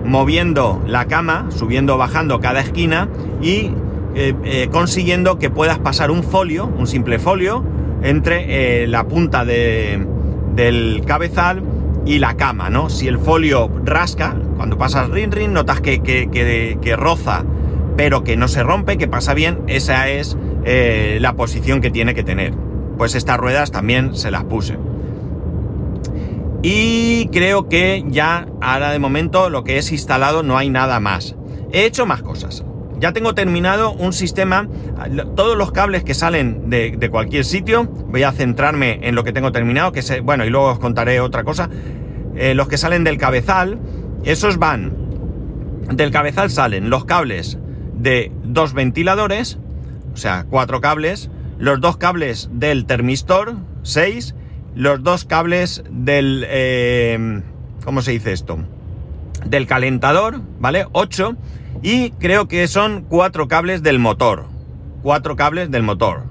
moviendo 0.06 0.82
la 0.86 1.06
cama, 1.06 1.48
subiendo 1.50 1.96
o 1.96 1.98
bajando 1.98 2.40
cada 2.40 2.60
esquina 2.60 3.08
y 3.42 3.72
eh, 4.16 4.36
eh, 4.44 4.70
consiguiendo 4.72 5.40
que 5.40 5.50
puedas 5.50 5.80
pasar 5.80 6.12
un 6.12 6.24
folio, 6.24 6.72
un 6.78 6.86
simple 6.86 7.18
folio, 7.18 7.64
entre 8.04 8.84
eh, 8.84 8.88
la 8.88 9.08
punta 9.08 9.44
del 9.44 11.04
cabezal 11.08 11.64
y 12.06 12.20
la 12.20 12.36
cama, 12.36 12.70
¿no? 12.70 12.90
Si 12.90 13.08
el 13.08 13.18
folio 13.18 13.72
rasca, 13.84 14.36
cuando 14.56 14.78
pasas 14.78 15.10
rin 15.10 15.32
rin, 15.32 15.54
notas 15.54 15.82
que, 15.82 16.02
que, 16.02 16.96
roza, 16.96 17.44
pero 17.98 18.24
que 18.24 18.38
no 18.38 18.48
se 18.48 18.62
rompe, 18.62 18.98
que 18.98 19.08
pasa 19.08 19.34
bien, 19.34 19.62
esa 19.68 20.10
es 20.10 20.38
la 20.66 21.34
posición 21.34 21.82
que 21.82 21.90
tiene 21.90 22.14
que 22.14 22.24
tener. 22.24 22.54
Pues 22.98 23.16
estas 23.16 23.38
ruedas 23.38 23.72
también 23.72 24.16
se 24.16 24.30
las 24.30 24.44
puse. 24.44 24.78
Y 26.62 27.30
creo 27.32 27.68
que 27.68 28.06
ya 28.08 28.48
ahora 28.62 28.92
de 28.92 29.00
momento 29.00 29.50
lo 29.50 29.64
que 29.64 29.78
es 29.78 29.92
instalado 29.92 30.44
no 30.44 30.58
hay 30.58 30.70
nada 30.70 31.00
más. 31.00 31.36
He 31.72 31.86
hecho 31.86 32.06
más 32.06 32.22
cosas 32.22 32.64
ya 33.04 33.12
tengo 33.12 33.36
terminado 33.36 33.92
un 33.92 34.14
sistema, 34.14 34.70
todos 35.36 35.58
los 35.58 35.74
cables 35.74 36.06
que 36.06 36.14
salen 36.14 36.70
de, 36.70 37.10
cualquier 37.12 37.44
sitio, 37.44 37.84
voy 37.84 38.24
a 38.24 38.32
centrarme 38.32 39.00
en 39.02 39.14
lo 39.14 39.26
que 39.26 39.34
tengo 39.34 39.52
terminado, 39.52 39.92
que 39.92 40.00
es, 40.00 40.22
bueno, 40.24 40.46
y 40.46 40.50
luego 40.50 40.68
os 40.68 40.80
contaré 40.80 41.20
otra 41.20 41.44
cosa, 41.44 41.70
eh, 42.38 42.54
los 42.54 42.70
que 42.70 42.78
salen 42.78 43.04
del 43.04 43.18
cabezal, 43.18 43.78
esos 44.24 44.58
van, 44.58 44.94
del 45.92 46.12
cabezal 46.12 46.50
salen 46.50 46.90
los 46.90 47.04
cables 47.04 47.58
de 47.94 48.32
dos 48.46 48.74
ventiladores, 48.74 49.60
o 50.14 50.16
sea, 50.16 50.46
cuatro 50.50 50.80
cables, 50.80 51.30
los 51.58 51.82
dos 51.82 51.98
cables 51.98 52.50
del 52.54 52.86
termistor, 52.86 53.58
seis, 53.82 54.34
los 54.76 55.04
dos 55.04 55.26
cables 55.26 55.84
del, 55.92 56.46
eh, 56.48 57.42
¿cómo 57.84 58.02
se 58.02 58.12
dice 58.12 58.32
esto? 58.32 58.60
Del 59.46 59.68
calentador, 59.68 60.42
¿vale? 60.60 60.86
Ocho 60.92 61.36
y 61.82 62.12
creo 62.12 62.48
que 62.48 62.68
son 62.68 63.06
cuatro 63.08 63.48
cables 63.48 63.84
del 63.84 64.00
motor. 64.00 64.46
Cuatro 65.02 65.36
cables 65.36 65.70
del 65.70 65.84
motor. 65.84 66.24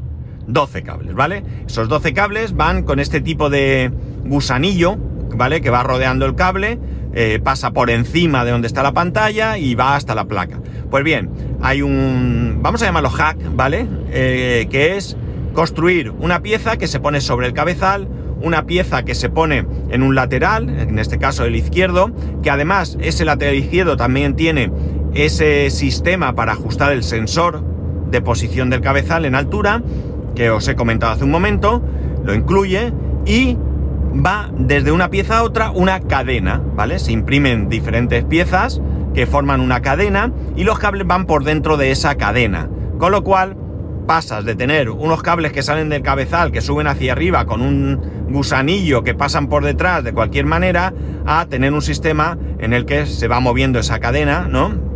12 0.46 0.82
cables, 0.82 1.14
¿vale? 1.14 1.44
Esos 1.66 1.88
12 1.88 2.14
cables 2.14 2.56
van 2.56 2.82
con 2.82 2.98
este 2.98 3.20
tipo 3.20 3.50
de 3.50 3.92
gusanillo, 4.24 4.96
¿vale? 5.36 5.60
Que 5.60 5.70
va 5.70 5.82
rodeando 5.82 6.26
el 6.26 6.34
cable, 6.34 6.78
eh, 7.14 7.38
pasa 7.42 7.72
por 7.72 7.90
encima 7.90 8.44
de 8.44 8.50
donde 8.50 8.66
está 8.66 8.82
la 8.82 8.92
pantalla 8.92 9.58
y 9.58 9.74
va 9.74 9.94
hasta 9.94 10.14
la 10.14 10.24
placa. 10.24 10.60
Pues 10.90 11.04
bien, 11.04 11.30
hay 11.60 11.82
un, 11.82 12.58
vamos 12.60 12.82
a 12.82 12.86
llamarlo 12.86 13.10
hack, 13.10 13.38
¿vale? 13.54 13.86
Eh, 14.10 14.66
que 14.70 14.96
es 14.96 15.16
construir 15.52 16.10
una 16.10 16.40
pieza 16.40 16.76
que 16.76 16.86
se 16.86 16.98
pone 16.98 17.20
sobre 17.20 17.46
el 17.46 17.52
cabezal, 17.52 18.08
una 18.42 18.66
pieza 18.66 19.04
que 19.04 19.14
se 19.14 19.30
pone 19.30 19.66
en 19.90 20.02
un 20.02 20.14
lateral, 20.14 20.68
en 20.68 20.98
este 20.98 21.18
caso 21.18 21.44
el 21.44 21.56
izquierdo, 21.56 22.10
que 22.42 22.50
además 22.50 22.98
ese 23.00 23.24
lateral 23.24 23.54
izquierdo 23.54 23.96
también 23.96 24.34
tiene 24.34 24.70
ese 25.14 25.70
sistema 25.70 26.34
para 26.34 26.52
ajustar 26.52 26.92
el 26.92 27.02
sensor 27.02 27.62
de 28.10 28.20
posición 28.20 28.70
del 28.70 28.80
cabezal 28.80 29.24
en 29.24 29.34
altura, 29.34 29.82
que 30.34 30.50
os 30.50 30.66
he 30.68 30.74
comentado 30.74 31.12
hace 31.12 31.24
un 31.24 31.30
momento, 31.30 31.82
lo 32.24 32.34
incluye 32.34 32.92
y 33.26 33.56
va 34.14 34.50
desde 34.56 34.92
una 34.92 35.08
pieza 35.10 35.38
a 35.38 35.42
otra 35.42 35.70
una 35.70 36.00
cadena, 36.00 36.62
¿vale? 36.74 36.98
Se 36.98 37.12
imprimen 37.12 37.68
diferentes 37.68 38.24
piezas 38.24 38.80
que 39.14 39.26
forman 39.26 39.60
una 39.60 39.82
cadena 39.82 40.32
y 40.56 40.64
los 40.64 40.78
cables 40.78 41.06
van 41.06 41.26
por 41.26 41.44
dentro 41.44 41.76
de 41.76 41.90
esa 41.90 42.14
cadena, 42.16 42.68
con 42.98 43.12
lo 43.12 43.22
cual 43.24 43.56
pasas 44.06 44.44
de 44.44 44.54
tener 44.54 44.90
unos 44.90 45.22
cables 45.22 45.52
que 45.52 45.62
salen 45.62 45.88
del 45.88 46.02
cabezal, 46.02 46.52
que 46.52 46.60
suben 46.60 46.86
hacia 46.86 47.12
arriba 47.12 47.46
con 47.46 47.62
un 47.62 48.00
gusanillo 48.28 49.02
que 49.02 49.14
pasan 49.14 49.48
por 49.48 49.64
detrás 49.64 50.04
de 50.04 50.12
cualquier 50.12 50.46
manera, 50.46 50.92
a 51.26 51.46
tener 51.46 51.72
un 51.72 51.82
sistema 51.82 52.38
en 52.58 52.72
el 52.72 52.84
que 52.84 53.06
se 53.06 53.28
va 53.28 53.40
moviendo 53.40 53.78
esa 53.78 54.00
cadena, 54.00 54.48
¿no? 54.48 54.92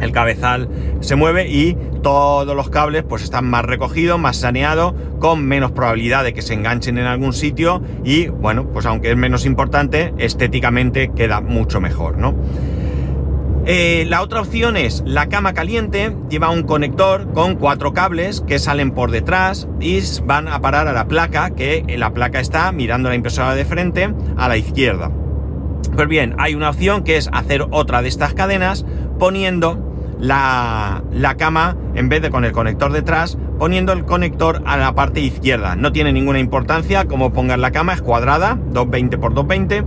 el 0.00 0.12
cabezal 0.12 0.68
se 1.00 1.16
mueve 1.16 1.48
y 1.48 1.76
todos 2.02 2.54
los 2.54 2.70
cables 2.70 3.04
pues 3.08 3.22
están 3.22 3.46
más 3.46 3.64
recogidos, 3.64 4.18
más 4.18 4.36
saneados, 4.36 4.94
con 5.18 5.44
menos 5.44 5.72
probabilidad 5.72 6.24
de 6.24 6.34
que 6.34 6.42
se 6.42 6.54
enganchen 6.54 6.98
en 6.98 7.06
algún 7.06 7.32
sitio 7.32 7.82
y 8.04 8.28
bueno, 8.28 8.66
pues 8.72 8.86
aunque 8.86 9.10
es 9.10 9.16
menos 9.16 9.46
importante, 9.46 10.12
estéticamente 10.18 11.12
queda 11.12 11.40
mucho 11.40 11.80
mejor, 11.80 12.18
¿no? 12.18 12.34
Eh, 13.66 14.04
la 14.08 14.20
otra 14.20 14.42
opción 14.42 14.76
es 14.76 15.02
la 15.06 15.30
cama 15.30 15.54
caliente, 15.54 16.14
lleva 16.28 16.50
un 16.50 16.64
conector 16.64 17.32
con 17.32 17.56
cuatro 17.56 17.94
cables 17.94 18.42
que 18.46 18.58
salen 18.58 18.90
por 18.90 19.10
detrás 19.10 19.68
y 19.80 20.00
van 20.24 20.48
a 20.48 20.60
parar 20.60 20.86
a 20.86 20.92
la 20.92 21.08
placa, 21.08 21.50
que 21.50 21.82
la 21.96 22.12
placa 22.12 22.40
está 22.40 22.70
mirando 22.72 23.08
la 23.08 23.14
impresora 23.14 23.54
de 23.54 23.64
frente 23.64 24.12
a 24.36 24.48
la 24.48 24.58
izquierda. 24.58 25.10
Pues 25.96 26.08
bien, 26.08 26.34
hay 26.38 26.54
una 26.54 26.68
opción 26.68 27.04
que 27.04 27.16
es 27.16 27.30
hacer 27.32 27.64
otra 27.70 28.02
de 28.02 28.08
estas 28.08 28.34
cadenas 28.34 28.84
poniendo 29.18 29.94
la, 30.18 31.02
cama, 31.38 31.76
en 31.94 32.10
vez 32.10 32.20
de 32.20 32.30
con 32.30 32.44
el 32.44 32.52
conector 32.52 32.92
detrás, 32.92 33.38
poniendo 33.58 33.92
el 33.92 34.04
conector 34.04 34.62
a 34.66 34.76
la 34.76 34.94
parte 34.94 35.20
izquierda. 35.20 35.74
No 35.74 35.90
tiene 35.90 36.12
ninguna 36.12 36.38
importancia 36.38 37.06
como 37.06 37.32
pongas 37.32 37.58
la 37.58 37.70
cama, 37.70 37.94
es 37.94 38.02
cuadrada, 38.02 38.58
220 38.72 39.16
x 39.16 39.34
220, 39.34 39.84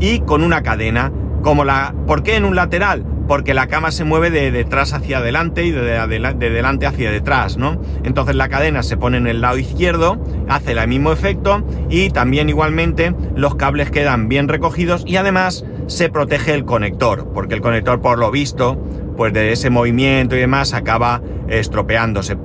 y 0.00 0.20
con 0.20 0.42
una 0.42 0.62
cadena. 0.62 1.12
Como 1.42 1.64
la, 1.64 1.94
¿Por 2.06 2.22
qué 2.22 2.36
en 2.36 2.44
un 2.44 2.54
lateral? 2.54 3.04
Porque 3.26 3.54
la 3.54 3.66
cama 3.68 3.92
se 3.92 4.04
mueve 4.04 4.30
de 4.30 4.50
detrás 4.50 4.92
hacia 4.92 5.18
adelante 5.18 5.64
y 5.64 5.70
de, 5.70 5.82
de, 5.82 6.50
delante 6.50 6.86
hacia 6.86 7.10
detrás, 7.10 7.56
¿no? 7.56 7.80
Entonces 8.02 8.34
la 8.34 8.48
cadena 8.48 8.82
se 8.82 8.96
pone 8.96 9.16
en 9.16 9.26
el 9.26 9.40
lado 9.40 9.56
izquierdo, 9.56 10.18
hace 10.48 10.72
el 10.72 10.88
mismo 10.88 11.12
efecto 11.12 11.64
y 11.88 12.10
también 12.10 12.48
igualmente 12.48 13.14
los 13.36 13.54
cables 13.54 13.90
quedan 13.90 14.28
bien 14.28 14.48
recogidos 14.48 15.04
y 15.06 15.16
además 15.16 15.64
se 15.86 16.08
protege 16.08 16.54
el 16.54 16.64
conector, 16.64 17.30
porque 17.32 17.54
el 17.54 17.60
conector 17.60 18.00
por 18.00 18.18
lo 18.18 18.30
visto, 18.30 18.76
pues 19.16 19.32
de 19.32 19.52
ese 19.52 19.70
movimiento 19.70 20.36
y 20.36 20.40
demás 20.40 20.74
acaba 20.74 21.22
estropeándose. 21.48 22.36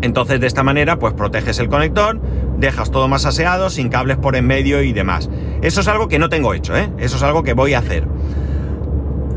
Entonces 0.00 0.40
de 0.40 0.46
esta 0.46 0.62
manera 0.62 0.98
pues 0.98 1.14
proteges 1.14 1.58
el 1.58 1.68
conector, 1.68 2.20
dejas 2.58 2.90
todo 2.90 3.08
más 3.08 3.26
aseado, 3.26 3.70
sin 3.70 3.88
cables 3.88 4.16
por 4.16 4.36
en 4.36 4.46
medio 4.46 4.82
y 4.82 4.92
demás. 4.92 5.30
Eso 5.62 5.80
es 5.80 5.88
algo 5.88 6.08
que 6.08 6.18
no 6.18 6.28
tengo 6.28 6.54
hecho, 6.54 6.76
¿eh? 6.76 6.90
Eso 6.98 7.16
es 7.16 7.22
algo 7.22 7.42
que 7.42 7.54
voy 7.54 7.74
a 7.74 7.78
hacer. 7.78 8.06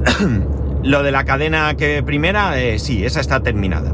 Lo 0.84 1.04
de 1.04 1.12
la 1.12 1.26
cadena 1.26 1.76
que 1.76 2.04
primera, 2.04 2.60
eh, 2.60 2.80
sí, 2.80 3.04
esa 3.06 3.20
está 3.20 3.42
terminada. 3.42 3.94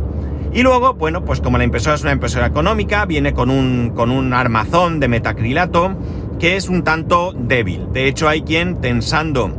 Y 0.54 0.62
luego, 0.62 0.94
bueno, 0.94 1.26
pues 1.26 1.42
como 1.42 1.58
la 1.58 1.64
impresora 1.64 1.96
es 1.96 2.04
una 2.04 2.12
impresora 2.12 2.46
económica, 2.46 3.06
viene 3.06 3.34
con 3.34 3.50
un, 3.50 3.92
con 3.96 4.12
un 4.12 4.34
armazón 4.34 5.00
de 5.00 5.08
metacrilato 5.08 5.96
que 6.40 6.56
es 6.56 6.70
un 6.70 6.84
tanto 6.84 7.34
débil. 7.36 7.88
De 7.92 8.08
hecho, 8.08 8.30
hay 8.30 8.44
quien 8.44 8.80
tensando 8.80 9.52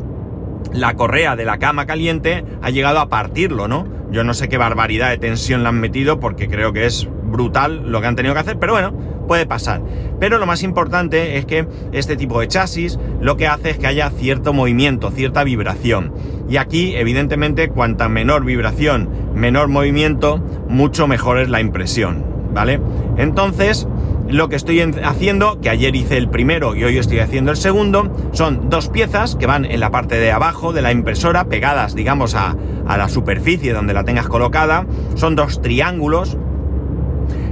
la 0.72 0.94
correa 0.94 1.34
de 1.36 1.44
la 1.44 1.58
cama 1.58 1.86
caliente 1.86 2.44
ha 2.62 2.70
llegado 2.70 3.00
a 3.00 3.08
partirlo, 3.08 3.68
¿no? 3.68 3.86
Yo 4.10 4.22
no 4.22 4.34
sé 4.34 4.48
qué 4.48 4.58
barbaridad 4.58 5.10
de 5.10 5.18
tensión 5.18 5.62
le 5.62 5.68
han 5.68 5.80
metido 5.80 6.20
porque 6.20 6.48
creo 6.48 6.72
que 6.72 6.86
es 6.86 7.08
brutal 7.24 7.90
lo 7.90 8.00
que 8.00 8.06
han 8.06 8.16
tenido 8.16 8.34
que 8.34 8.40
hacer, 8.40 8.58
pero 8.58 8.74
bueno, 8.74 8.92
puede 9.26 9.46
pasar. 9.46 9.82
Pero 10.20 10.38
lo 10.38 10.46
más 10.46 10.62
importante 10.62 11.36
es 11.36 11.46
que 11.46 11.66
este 11.92 12.16
tipo 12.16 12.40
de 12.40 12.48
chasis 12.48 12.98
lo 13.20 13.36
que 13.36 13.46
hace 13.46 13.70
es 13.70 13.78
que 13.78 13.86
haya 13.86 14.10
cierto 14.10 14.52
movimiento, 14.52 15.10
cierta 15.10 15.44
vibración. 15.44 16.12
Y 16.48 16.56
aquí, 16.58 16.94
evidentemente, 16.94 17.68
cuanta 17.68 18.08
menor 18.08 18.44
vibración, 18.44 19.08
menor 19.34 19.68
movimiento, 19.68 20.38
mucho 20.68 21.06
mejor 21.06 21.38
es 21.38 21.48
la 21.48 21.60
impresión, 21.60 22.24
¿vale? 22.52 22.80
Entonces, 23.16 23.88
lo 24.28 24.48
que 24.48 24.56
estoy 24.56 24.80
haciendo, 24.80 25.60
que 25.60 25.70
ayer 25.70 25.94
hice 25.94 26.16
el 26.16 26.28
primero 26.28 26.74
y 26.74 26.84
hoy 26.84 26.98
estoy 26.98 27.18
haciendo 27.18 27.50
el 27.50 27.56
segundo, 27.56 28.10
son 28.32 28.70
dos 28.70 28.88
piezas 28.88 29.36
que 29.36 29.46
van 29.46 29.64
en 29.64 29.80
la 29.80 29.90
parte 29.90 30.16
de 30.16 30.32
abajo 30.32 30.72
de 30.72 30.82
la 30.82 30.92
impresora, 30.92 31.44
pegadas, 31.44 31.94
digamos, 31.94 32.34
a, 32.34 32.56
la 32.86 33.08
superficie 33.08 33.72
donde 33.72 33.94
la 33.94 34.04
tengas 34.04 34.28
colocada. 34.28 34.86
Son 35.14 35.36
dos 35.36 35.60
triángulos 35.62 36.36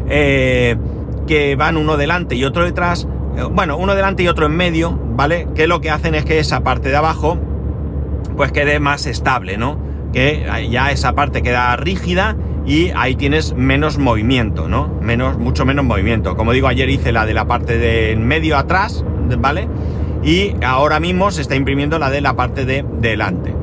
eh, 0.09 0.76
que 1.26 1.57
van 1.57 1.76
uno 1.76 1.97
delante 1.97 2.35
y 2.35 2.45
otro 2.45 2.64
detrás. 2.64 3.07
Eh, 3.37 3.45
bueno, 3.50 3.76
uno 3.76 3.95
delante 3.95 4.23
y 4.23 4.29
otro 4.29 4.47
en 4.47 4.57
medio, 4.57 4.99
¿vale? 5.14 5.49
Que 5.55 5.67
lo 5.67 5.81
que 5.81 5.91
hacen 5.91 6.14
es 6.14 6.25
que 6.25 6.38
esa 6.38 6.61
parte 6.61 6.88
de 6.88 6.97
abajo, 6.97 7.38
pues 8.37 8.52
quede 8.52 8.81
más 8.81 9.07
estable, 9.07 9.57
¿no? 9.57 9.79
Que 10.12 10.47
ya 10.71 10.91
esa 10.91 11.14
parte 11.14 11.43
queda 11.43 11.75
rígida 11.76 12.37
y 12.67 12.91
ahí 12.95 13.17
tienes 13.17 13.55
menos 13.55 13.99
movimiento, 13.99 14.69
¿no? 14.69 14.88
Menos, 15.00 15.38
mucho 15.38 15.64
menos 15.64 15.85
movimiento. 15.85 16.37
Como 16.37 16.52
digo, 16.52 16.69
ayer 16.69 16.88
hice 16.91 17.12
la 17.12 17.26
de 17.26 17.35
la 17.35 17.47
parte 17.47 17.79
de 17.79 18.17
medio 18.17 18.57
atrás, 18.57 19.05
¿vale? 19.38 19.69
Y 20.23 20.55
ahora 20.64 21.00
mismo 21.00 21.31
se 21.31 21.41
está 21.41 21.57
imprimiendo 21.57 21.99
la 21.99 22.11
de 22.11 22.21
la 22.21 22.37
parte 22.37 22.64
de 22.64 22.85
delante. 23.00 23.55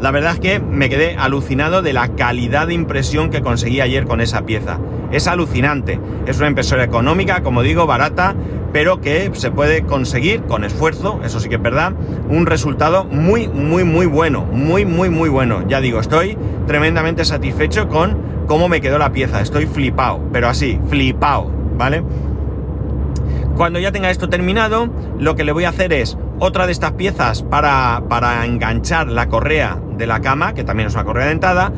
La 0.00 0.10
verdad 0.10 0.34
es 0.34 0.40
que 0.40 0.60
me 0.60 0.88
quedé 0.88 1.16
alucinado 1.16 1.82
de 1.82 1.92
la 1.92 2.08
calidad 2.08 2.66
de 2.66 2.74
impresión 2.74 3.30
que 3.30 3.42
conseguí 3.42 3.80
ayer 3.80 4.04
con 4.04 4.20
esa 4.20 4.46
pieza. 4.46 4.78
Es 5.12 5.26
alucinante. 5.26 6.00
Es 6.26 6.38
una 6.38 6.48
impresora 6.48 6.84
económica, 6.84 7.42
como 7.42 7.62
digo, 7.62 7.86
barata, 7.86 8.34
pero 8.72 9.00
que 9.00 9.30
se 9.34 9.50
puede 9.50 9.82
conseguir 9.82 10.42
con 10.42 10.64
esfuerzo, 10.64 11.20
eso 11.24 11.40
sí 11.40 11.48
que 11.48 11.54
es 11.54 11.62
verdad, 11.62 11.94
un 12.28 12.46
resultado 12.46 13.04
muy, 13.04 13.48
muy, 13.48 13.84
muy 13.84 14.06
bueno. 14.06 14.44
Muy, 14.44 14.84
muy, 14.84 15.08
muy 15.08 15.28
bueno. 15.28 15.66
Ya 15.68 15.80
digo, 15.80 16.00
estoy 16.00 16.36
tremendamente 16.66 17.24
satisfecho 17.24 17.88
con 17.88 18.18
cómo 18.46 18.68
me 18.68 18.80
quedó 18.80 18.98
la 18.98 19.12
pieza. 19.12 19.40
Estoy 19.40 19.66
flipado, 19.66 20.20
pero 20.32 20.48
así, 20.48 20.78
flipado, 20.88 21.50
¿vale? 21.76 22.02
Cuando 23.56 23.78
ya 23.78 23.92
tenga 23.92 24.10
esto 24.10 24.28
terminado, 24.28 24.90
lo 25.18 25.34
que 25.34 25.44
le 25.44 25.52
voy 25.52 25.64
a 25.64 25.70
hacer 25.70 25.92
es 25.94 26.18
otra 26.38 26.66
de 26.66 26.72
estas 26.72 26.92
piezas 26.92 27.42
para, 27.42 28.02
para 28.08 28.44
enganchar 28.44 29.08
la 29.08 29.28
correa 29.28 29.78
de 29.96 30.06
la 30.06 30.20
cama, 30.20 30.52
que 30.52 30.64
también 30.64 30.88
es 30.88 30.94
una 30.94 31.04
correa 31.04 31.28
dentada, 31.28 31.72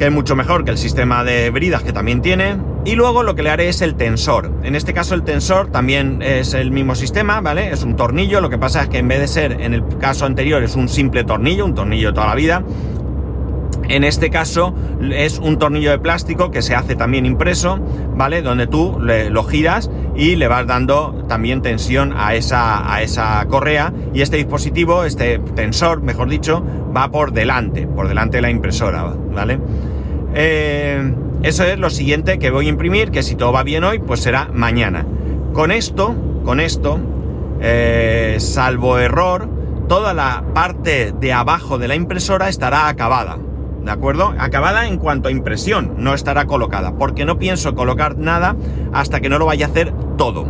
que 0.00 0.06
es 0.06 0.12
mucho 0.12 0.34
mejor 0.34 0.64
que 0.64 0.70
el 0.70 0.78
sistema 0.78 1.24
de 1.24 1.50
bridas 1.50 1.82
que 1.82 1.92
también 1.92 2.22
tiene. 2.22 2.56
Y 2.86 2.94
luego 2.94 3.22
lo 3.22 3.34
que 3.34 3.42
le 3.42 3.50
haré 3.50 3.68
es 3.68 3.82
el 3.82 3.96
tensor. 3.96 4.50
En 4.62 4.74
este 4.74 4.94
caso 4.94 5.14
el 5.14 5.24
tensor 5.24 5.70
también 5.70 6.22
es 6.22 6.54
el 6.54 6.70
mismo 6.70 6.94
sistema, 6.94 7.42
¿vale? 7.42 7.70
Es 7.70 7.82
un 7.82 7.96
tornillo, 7.96 8.40
lo 8.40 8.48
que 8.48 8.56
pasa 8.56 8.84
es 8.84 8.88
que 8.88 8.96
en 8.96 9.08
vez 9.08 9.20
de 9.20 9.28
ser, 9.28 9.60
en 9.60 9.74
el 9.74 9.86
caso 9.98 10.24
anterior, 10.24 10.62
es 10.62 10.74
un 10.74 10.88
simple 10.88 11.22
tornillo, 11.24 11.66
un 11.66 11.74
tornillo 11.74 12.08
de 12.08 12.14
toda 12.14 12.28
la 12.28 12.34
vida, 12.34 12.64
en 13.90 14.04
este 14.04 14.30
caso 14.30 14.72
es 15.12 15.38
un 15.38 15.58
tornillo 15.58 15.90
de 15.90 15.98
plástico 15.98 16.50
que 16.50 16.62
se 16.62 16.74
hace 16.74 16.96
también 16.96 17.26
impreso, 17.26 17.78
¿vale? 18.14 18.40
Donde 18.40 18.66
tú 18.66 18.96
lo 19.00 19.44
giras 19.44 19.90
y 20.16 20.36
le 20.36 20.48
vas 20.48 20.66
dando 20.66 21.26
también 21.28 21.60
tensión 21.60 22.14
a 22.16 22.34
esa, 22.34 22.90
a 22.90 23.02
esa 23.02 23.44
correa 23.48 23.92
y 24.14 24.22
este 24.22 24.38
dispositivo, 24.38 25.04
este 25.04 25.40
tensor, 25.56 26.00
mejor 26.00 26.30
dicho, 26.30 26.64
va 26.96 27.10
por 27.10 27.32
delante, 27.32 27.86
por 27.86 28.08
delante 28.08 28.38
de 28.38 28.42
la 28.42 28.50
impresora, 28.50 29.02
¿vale? 29.34 29.58
Eh, 30.34 31.12
eso 31.42 31.64
es 31.64 31.78
lo 31.78 31.90
siguiente 31.90 32.38
que 32.38 32.50
voy 32.50 32.66
a 32.66 32.68
imprimir, 32.68 33.10
que 33.10 33.22
si 33.22 33.34
todo 33.34 33.52
va 33.52 33.62
bien 33.62 33.84
hoy, 33.84 33.98
pues 33.98 34.20
será 34.20 34.48
mañana. 34.52 35.06
Con 35.52 35.70
esto, 35.70 36.14
con 36.44 36.60
esto, 36.60 37.00
eh, 37.60 38.36
salvo 38.38 38.98
error, 38.98 39.48
toda 39.88 40.14
la 40.14 40.44
parte 40.54 41.12
de 41.18 41.32
abajo 41.32 41.78
de 41.78 41.88
la 41.88 41.94
impresora 41.94 42.48
estará 42.48 42.88
acabada. 42.88 43.38
¿de 43.84 43.90
acuerdo? 43.90 44.34
Acabada 44.38 44.86
en 44.86 44.98
cuanto 44.98 45.30
a 45.30 45.32
impresión, 45.32 45.94
no 45.96 46.12
estará 46.12 46.44
colocada, 46.44 46.92
porque 46.98 47.24
no 47.24 47.38
pienso 47.38 47.74
colocar 47.74 48.18
nada 48.18 48.54
hasta 48.92 49.20
que 49.20 49.30
no 49.30 49.38
lo 49.38 49.46
vaya 49.46 49.66
a 49.66 49.68
hacer 49.70 49.94
todo. 50.18 50.44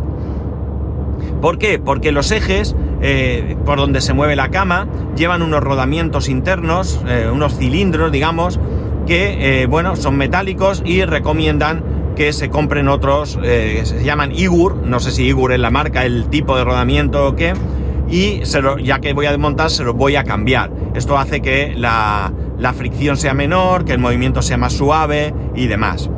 ¿Por 1.41 1.57
qué? 1.57 1.79
Porque 1.79 2.11
los 2.11 2.29
ejes 2.31 2.75
eh, 3.01 3.55
por 3.65 3.77
donde 3.77 4.01
se 4.01 4.13
mueve 4.13 4.35
la 4.35 4.49
cama 4.49 4.85
llevan 5.15 5.41
unos 5.43 5.63
rodamientos 5.63 6.27
internos, 6.27 6.99
unos 7.31 7.57
cilindros, 7.57 8.11
digamos, 8.11 8.59
que, 9.11 9.63
eh, 9.63 9.65
bueno, 9.65 9.97
son 9.97 10.15
metálicos 10.15 10.81
y 10.85 11.03
recomiendan 11.03 11.83
que 12.15 12.31
se 12.31 12.49
compren 12.49 12.87
otros, 12.87 13.37
se 13.41 14.03
llaman 14.05 14.31
Igur, 14.31 14.77
no 14.85 15.01
sé 15.01 15.11
si 15.11 15.23
Igur 15.23 15.51
es 15.51 15.59
la 15.59 15.69
marca, 15.69 16.05
el 16.05 16.29
tipo 16.29 16.55
de 16.55 16.63
rodamiento 16.63 17.27
o 17.27 17.35
qué, 17.35 17.51
y 18.09 18.39
se 18.43 18.61
ya 18.81 18.99
que 18.99 19.11
voy 19.11 19.25
a 19.25 19.31
desmontar, 19.31 19.69
se 19.69 19.83
los 19.83 19.95
voy 19.95 20.15
a 20.15 20.23
cambiar. 20.23 20.71
Esto 20.95 21.17
hace 21.17 21.41
que 21.41 21.73
la, 21.75 22.31
la 22.57 22.71
fricción 22.71 23.17
sea 23.17 23.33
menor, 23.33 23.83
que 23.83 23.91
el 23.91 23.99
movimiento 23.99 24.41
sea 24.41 24.55
más 24.55 24.71
suave 24.71 25.33
y 25.57 25.67
demás. 25.67 26.09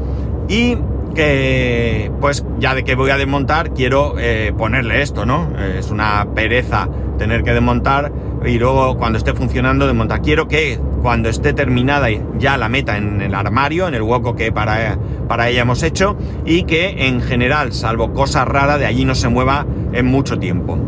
Y 0.47 0.77
que 1.15 2.11
pues 2.21 2.45
ya 2.59 2.75
de 2.75 2.83
que 2.83 2.93
voy 2.93 3.09
a 3.09 3.17
desmontar 3.17 3.73
quiero 3.73 4.19
eh, 4.19 4.53
ponerle 4.55 5.01
esto, 5.01 5.25
¿no? 5.25 5.49
Es 5.57 5.89
una 5.89 6.27
pereza 6.35 6.89
tener 7.17 7.41
que 7.41 7.53
desmontar 7.53 8.11
y 8.45 8.59
luego 8.59 8.97
cuando 8.97 9.17
esté 9.17 9.33
funcionando 9.33 9.87
desmontar. 9.87 10.21
Quiero 10.21 10.47
que 10.47 10.79
cuando 11.03 11.27
esté 11.27 11.51
terminada 11.51 12.07
ya 12.39 12.57
la 12.57 12.69
meta 12.69 12.97
en 12.97 13.21
el 13.21 13.35
armario, 13.35 13.89
en 13.89 13.93
el 13.93 14.01
hueco 14.01 14.35
que 14.35 14.53
para, 14.53 14.97
para 15.27 15.49
ella 15.49 15.61
hemos 15.63 15.83
hecho 15.83 16.15
y 16.45 16.63
que 16.63 17.07
en 17.07 17.21
general, 17.21 17.73
salvo 17.73 18.13
cosas 18.13 18.47
raras, 18.47 18.79
de 18.79 18.85
allí 18.85 19.03
no 19.03 19.13
se 19.13 19.27
mueva 19.27 19.65
en 19.91 20.05
mucho 20.05 20.39
tiempo. 20.39 20.79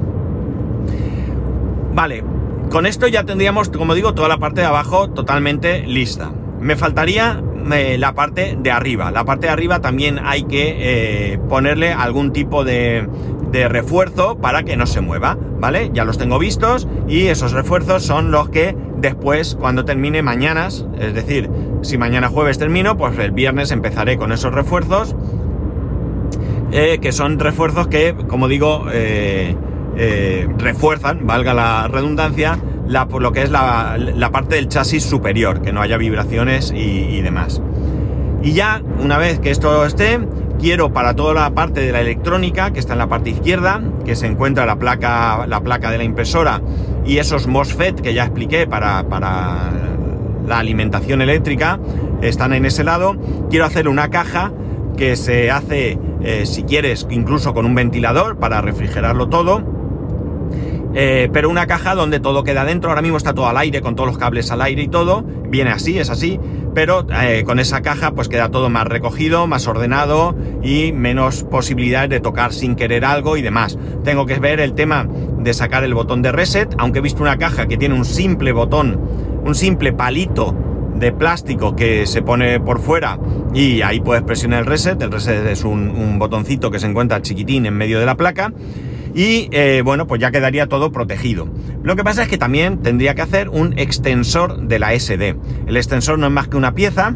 Vale, 1.94 2.24
con 2.72 2.86
esto 2.86 3.08
ya 3.08 3.26
tendríamos, 3.26 3.70
como 3.70 3.94
digo, 3.94 4.14
toda 4.14 4.30
la 4.30 4.38
parte 4.38 4.62
de 4.62 4.68
abajo 4.68 5.10
totalmente 5.10 5.86
lista. 5.86 6.32
Me 6.62 6.78
faltaría 6.78 7.42
eh, 7.74 7.98
la 7.98 8.14
parte 8.14 8.58
de 8.58 8.72
arriba. 8.72 9.12
La 9.12 9.26
parte 9.26 9.48
de 9.48 9.54
arriba 9.54 9.82
también 9.82 10.20
hay 10.24 10.44
que 10.44 11.34
eh, 11.34 11.40
ponerle 11.50 11.92
algún 11.92 12.32
tipo 12.32 12.64
de, 12.64 13.06
de, 13.56 13.68
refuerzo 13.68 14.38
para 14.38 14.64
que 14.64 14.78
no 14.78 14.86
se 14.86 15.02
mueva, 15.02 15.38
¿vale? 15.60 15.92
Ya 15.94 16.06
los 16.06 16.18
tengo 16.18 16.40
vistos 16.40 16.88
y 17.08 17.28
esos 17.28 17.52
refuerzos 17.52 18.04
son 18.04 18.32
los 18.32 18.50
que 18.50 18.76
después, 18.98 19.56
cuando 19.60 19.86
termine 19.86 20.22
mañanas, 20.22 20.86
es 21.00 21.14
decir, 21.14 21.50
si 21.82 21.98
mañana 21.98 22.30
jueves 22.30 22.58
termino, 22.58 22.98
pues 22.98 23.18
el 23.20 23.32
viernes 23.32 23.72
empezaré 23.72 24.18
con 24.18 24.32
esos 24.32 24.54
refuerzos, 24.54 25.16
eh, 26.72 27.00
que 27.02 27.12
son 27.12 27.40
refuerzos 27.40 27.88
que, 27.88 28.16
como 28.28 28.48
digo, 28.48 28.86
eh, 28.92 29.56
refuerzan, 30.58 31.26
valga 31.26 31.54
la 31.54 31.88
redundancia, 31.88 32.60
la, 32.88 33.08
por 33.08 33.22
lo 33.22 33.32
que 33.32 33.42
es 33.44 33.52
la, 33.52 34.30
parte 34.32 34.56
del 34.56 34.68
chasis 34.68 35.04
superior, 35.04 35.62
que 35.62 35.72
no 35.72 35.82
haya 35.82 35.98
vibraciones 35.98 36.72
y, 36.76 37.22
demás. 37.22 37.62
Y 38.44 38.54
ya, 38.54 38.82
una 39.00 39.18
vez 39.18 39.40
que 39.40 39.50
esto 39.52 39.86
esté, 39.86 40.20
quiero 40.60 40.92
para 40.94 41.16
toda 41.16 41.34
la 41.34 41.50
parte 41.52 41.82
de 41.82 41.92
la 41.92 42.02
electrónica, 42.02 42.72
que 42.72 42.80
está 42.80 42.94
en 42.94 43.00
la 43.00 43.08
parte 43.08 43.30
izquierda, 43.30 43.82
que 44.06 44.16
se 44.16 44.28
encuentra 44.28 44.66
la 44.66 44.78
placa, 44.78 45.46
la 45.48 45.62
placa 45.62 45.92
de 45.92 45.98
la 45.98 46.04
impresora 46.04 46.62
y 47.06 47.18
esos 47.18 47.48
MOSFET 47.48 48.02
que 48.02 48.14
ya 48.14 48.24
expliqué 48.24 48.68
para, 48.68 49.08
para 49.08 49.72
la 50.48 50.60
alimentación 50.60 51.22
eléctrica, 51.22 51.80
están 52.22 52.54
en 52.54 52.66
ese 52.66 52.84
lado. 52.84 53.16
Quiero 53.50 53.66
hacer 53.66 53.88
una 53.88 54.10
caja 54.10 54.52
que 54.98 55.16
se 55.16 55.52
hace, 55.52 56.00
eh, 56.22 56.46
si 56.46 56.64
quieres, 56.64 57.06
incluso 57.10 57.54
con 57.54 57.66
un 57.66 57.76
ventilador 57.76 58.38
para 58.38 58.62
refrigerarlo 58.62 59.28
todo 59.28 59.75
eh, 60.98 61.30
pero 61.34 61.50
una 61.50 61.68
caja 61.68 61.94
donde 61.94 62.22
todo 62.22 62.46
queda 62.46 62.64
dentro, 62.64 62.90
ahora 62.90 63.02
mismo 63.02 63.18
está 63.18 63.34
todo 63.34 63.48
al 63.48 63.58
aire, 63.58 63.82
con 63.82 63.96
todos 63.98 64.08
los 64.08 64.18
cables 64.18 64.50
al 64.50 64.62
aire 64.62 64.84
y 64.84 64.88
todo, 64.88 65.26
viene 65.50 65.72
así, 65.72 66.00
es 66.00 66.10
así, 66.10 66.40
pero 66.74 67.06
eh, 67.22 67.44
con 67.46 67.60
esa 67.60 67.82
caja 67.82 68.12
pues 68.12 68.30
queda 68.30 68.50
todo 68.50 68.70
más 68.70 68.88
recogido, 68.88 69.46
más 69.46 69.68
ordenado 69.68 70.38
y 70.64 70.94
menos 70.94 71.44
posibilidades 71.44 72.10
de 72.10 72.22
tocar 72.22 72.54
sin 72.54 72.78
querer 72.78 73.04
algo 73.04 73.36
y 73.36 73.42
demás. 73.42 73.78
Tengo 74.06 74.26
que 74.26 74.40
ver 74.40 74.62
el 74.62 74.74
tema 74.74 75.06
de 75.38 75.54
sacar 75.54 75.84
el 75.84 75.94
botón 75.94 76.22
de 76.22 76.32
reset, 76.32 76.74
aunque 76.78 77.00
he 77.00 77.02
visto 77.02 77.22
una 77.22 77.38
caja 77.38 77.68
que 77.68 77.76
tiene 77.76 77.94
un 77.94 78.06
simple 78.06 78.54
botón, 78.54 78.98
un 79.44 79.54
simple 79.54 79.92
palito 79.92 80.56
de 80.96 81.12
plástico 81.12 81.76
que 81.76 82.08
se 82.08 82.22
pone 82.22 82.62
por 82.62 82.80
fuera 82.80 83.20
y 83.54 83.82
ahí 83.82 84.00
puedes 84.00 84.24
presionar 84.24 84.62
el 84.62 84.66
reset. 84.66 85.02
El 85.02 85.12
reset 85.12 85.46
es 85.46 85.66
un 85.66 86.18
botoncito 86.20 86.72
que 86.72 86.80
se 86.80 86.88
encuentra 86.88 87.22
chiquitín 87.22 87.66
en 87.66 87.74
medio 87.74 88.00
de 88.00 88.06
la 88.06 88.16
placa 88.16 88.54
y 89.16 89.48
eh, 89.52 89.82
bueno, 89.84 90.08
pues 90.08 90.20
ya 90.20 90.30
quedaría 90.30 90.68
todo 90.68 90.92
protegido. 90.92 91.48
Lo 91.82 91.96
que 91.96 92.04
pasa 92.04 92.24
es 92.24 92.28
que 92.28 92.38
también 92.38 92.82
tendría 92.82 93.16
que 93.16 93.22
hacer 93.22 93.48
un 93.48 93.80
extensor 93.80 94.68
de 94.68 94.78
la 94.78 94.94
SD. 95.00 95.38
El 95.66 95.78
extensor 95.78 96.20
no 96.20 96.28
es 96.28 96.34
más 96.34 96.50
que 96.50 96.58
una 96.58 96.76
pieza 96.76 97.16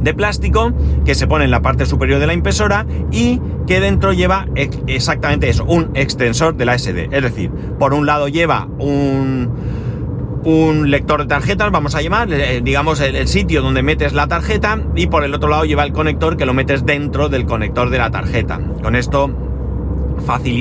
de 0.00 0.14
plástico 0.14 0.72
que 1.04 1.14
se 1.14 1.26
pone 1.26 1.44
en 1.44 1.50
la 1.50 1.60
parte 1.60 1.84
superior 1.84 2.18
de 2.18 2.26
la 2.26 2.32
impresora 2.32 2.86
y 3.12 3.40
que 3.66 3.80
dentro 3.80 4.14
lleva 4.14 4.46
exactamente 4.86 5.50
eso, 5.50 5.64
un 5.64 5.90
extensor 5.94 6.56
de 6.56 6.64
la 6.64 6.78
SD. 6.78 7.10
Es 7.12 7.22
decir, 7.22 7.50
por 7.78 7.92
un 7.92 8.06
lado 8.06 8.28
lleva 8.28 8.66
un, 8.78 9.50
un 10.44 10.90
lector 10.90 11.20
de 11.20 11.26
tarjetas, 11.26 11.70
vamos 11.70 11.94
a 11.94 12.00
llamar, 12.00 12.32
eh, 12.32 12.62
digamos 12.64 13.00
el, 13.00 13.28
sitio 13.28 13.60
donde 13.60 13.82
metes 13.82 14.14
la 14.14 14.28
tarjeta 14.28 14.80
y 14.96 15.08
por 15.08 15.24
el 15.24 15.34
otro 15.34 15.50
lado 15.50 15.66
lleva 15.66 15.84
el 15.84 15.92
conector 15.92 16.38
que 16.38 16.46
lo 16.46 16.54
metes 16.54 16.86
dentro 16.86 17.28
del 17.28 17.44
conector 17.44 17.90
de 17.90 17.98
la 17.98 18.10
tarjeta. 18.10 18.58
Con 18.82 18.96
esto 18.96 19.49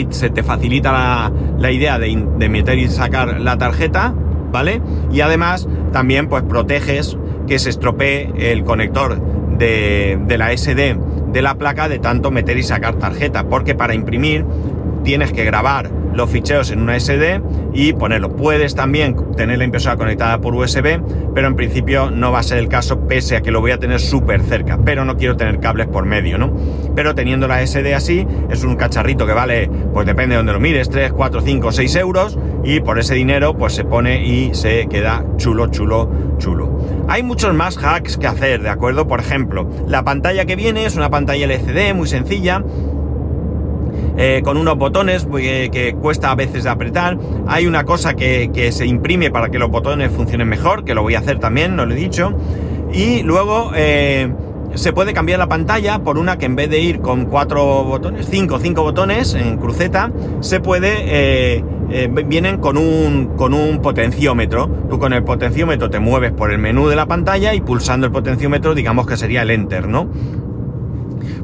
se 0.09 0.29
te 0.29 0.43
facilita 0.43 1.31
la, 1.57 1.71
idea 1.71 1.99
de, 1.99 2.25
de, 2.37 2.49
meter 2.49 2.77
y 2.77 2.87
sacar 2.87 3.39
la 3.39 3.57
tarjeta, 3.57 4.13
¿vale? 4.51 4.81
Y 5.11 5.21
además 5.21 5.67
también 5.91 6.27
pues 6.27 6.43
proteges 6.43 7.17
que 7.47 7.59
se 7.59 7.69
estropee 7.69 8.31
el 8.37 8.63
conector 8.63 9.19
de, 9.57 10.19
de 10.27 10.37
la 10.37 10.55
SD 10.55 10.97
de 11.31 11.41
la 11.41 11.55
placa 11.55 11.87
de 11.87 11.99
tanto 11.99 12.31
meter 12.31 12.57
y 12.57 12.63
sacar 12.63 12.95
tarjeta, 12.95 13.47
porque 13.47 13.75
para 13.75 13.93
imprimir 13.93 14.45
tienes 15.03 15.31
que 15.31 15.45
grabar 15.45 15.89
los 16.13 16.29
ficheros 16.29 16.71
en 16.71 16.81
una 16.81 16.99
SD 16.99 17.41
y 17.73 17.93
ponerlo. 17.93 18.35
Puedes 18.35 18.75
también 18.75 19.15
tener 19.35 19.57
la 19.57 19.63
impresora 19.63 19.95
conectada 19.97 20.41
por 20.41 20.55
USB, 20.55 21.01
pero 21.33 21.47
en 21.47 21.55
principio 21.55 22.11
no 22.11 22.31
va 22.31 22.39
a 22.39 22.43
ser 22.43 22.57
el 22.57 22.67
caso, 22.67 23.07
pese 23.07 23.35
a 23.35 23.41
que 23.41 23.51
lo 23.51 23.61
voy 23.61 23.71
a 23.71 23.79
tener 23.79 23.99
súper 23.99 24.41
cerca, 24.41 24.79
pero 24.83 25.05
no 25.05 25.17
quiero 25.17 25.37
tener 25.37 25.59
cables 25.59 25.87
por 25.87 26.05
medio, 26.05 26.37
¿no? 26.37 26.53
Pero 26.95 27.15
teniendo 27.15 27.47
la 27.47 27.65
SD 27.65 27.93
así, 27.93 28.27
es 28.49 28.63
un 28.63 28.75
cacharrito 28.75 29.25
que 29.25 29.33
vale, 29.33 29.69
pues 29.93 30.05
depende 30.05 30.33
de 30.33 30.37
donde 30.37 30.53
lo 30.53 30.59
mires, 30.59 30.89
3, 30.89 31.13
4, 31.13 31.41
5, 31.41 31.71
6 31.71 31.95
euros, 31.95 32.37
y 32.63 32.79
por 32.81 32.99
ese 32.99 33.15
dinero, 33.15 33.57
pues 33.57 33.73
se 33.73 33.85
pone 33.85 34.25
y 34.25 34.53
se 34.53 34.87
queda 34.87 35.25
chulo, 35.37 35.67
chulo, 35.67 36.09
chulo. 36.37 36.79
Hay 37.07 37.23
muchos 37.23 37.53
más 37.53 37.77
hacks 37.77 38.17
que 38.17 38.27
hacer, 38.27 38.61
¿de 38.61 38.69
acuerdo? 38.69 39.07
Por 39.07 39.19
ejemplo, 39.19 39.69
la 39.87 40.03
pantalla 40.03 40.45
que 40.45 40.55
viene 40.55 40.85
es 40.85 40.95
una 40.95 41.09
pantalla 41.09 41.45
LCD 41.45 41.93
muy 41.93 42.07
sencilla, 42.07 42.63
eh, 44.17 44.41
con 44.43 44.57
unos 44.57 44.77
botones 44.77 45.27
eh, 45.39 45.69
que 45.71 45.93
cuesta 45.93 46.31
a 46.31 46.35
veces 46.35 46.65
de 46.65 46.69
apretar. 46.69 47.17
Hay 47.47 47.67
una 47.67 47.85
cosa 47.85 48.15
que, 48.15 48.69
se 48.71 48.85
imprime 48.85 49.31
para 49.31 49.49
que 49.49 49.59
los 49.59 49.69
botones 49.69 50.11
funcionen 50.11 50.47
mejor, 50.47 50.83
que 50.83 50.93
lo 50.93 51.01
voy 51.01 51.15
a 51.15 51.19
hacer 51.19 51.39
también, 51.39 51.75
no 51.75 51.85
lo 51.85 51.93
he 51.93 51.97
dicho. 51.97 52.33
Y 52.91 53.23
luego 53.23 53.71
eh, 53.75 54.31
se 54.73 54.93
puede 54.93 55.13
cambiar 55.13 55.39
la 55.39 55.47
pantalla 55.47 55.99
por 55.99 56.17
una 56.17 56.37
que 56.37 56.45
en 56.45 56.55
vez 56.55 56.69
de 56.69 56.79
ir 56.79 56.99
con 56.99 57.25
cuatro 57.25 57.83
botones, 57.83 58.27
cinco, 58.29 58.59
cinco 58.59 58.83
botones 58.83 59.33
en 59.35 59.57
cruceta, 59.57 60.11
se 60.41 60.59
puede... 60.59 61.63
vienen 62.27 62.57
con 62.57 62.77
un, 62.77 63.35
con 63.35 63.53
un 63.53 63.81
potenciómetro. 63.81 64.67
Tú 64.89 64.99
con 64.99 65.13
el 65.13 65.23
potenciómetro 65.23 65.89
te 65.89 65.99
mueves 65.99 66.31
por 66.31 66.51
el 66.51 66.59
menú 66.59 66.87
de 66.87 66.95
la 66.95 67.05
pantalla 67.05 67.53
y 67.53 67.61
pulsando 67.61 68.05
el 68.05 68.11
potenciómetro 68.11 68.75
digamos 68.75 69.07
que 69.07 69.17
sería 69.17 69.41
el 69.41 69.51
enter, 69.51 69.87
¿no? 69.87 70.07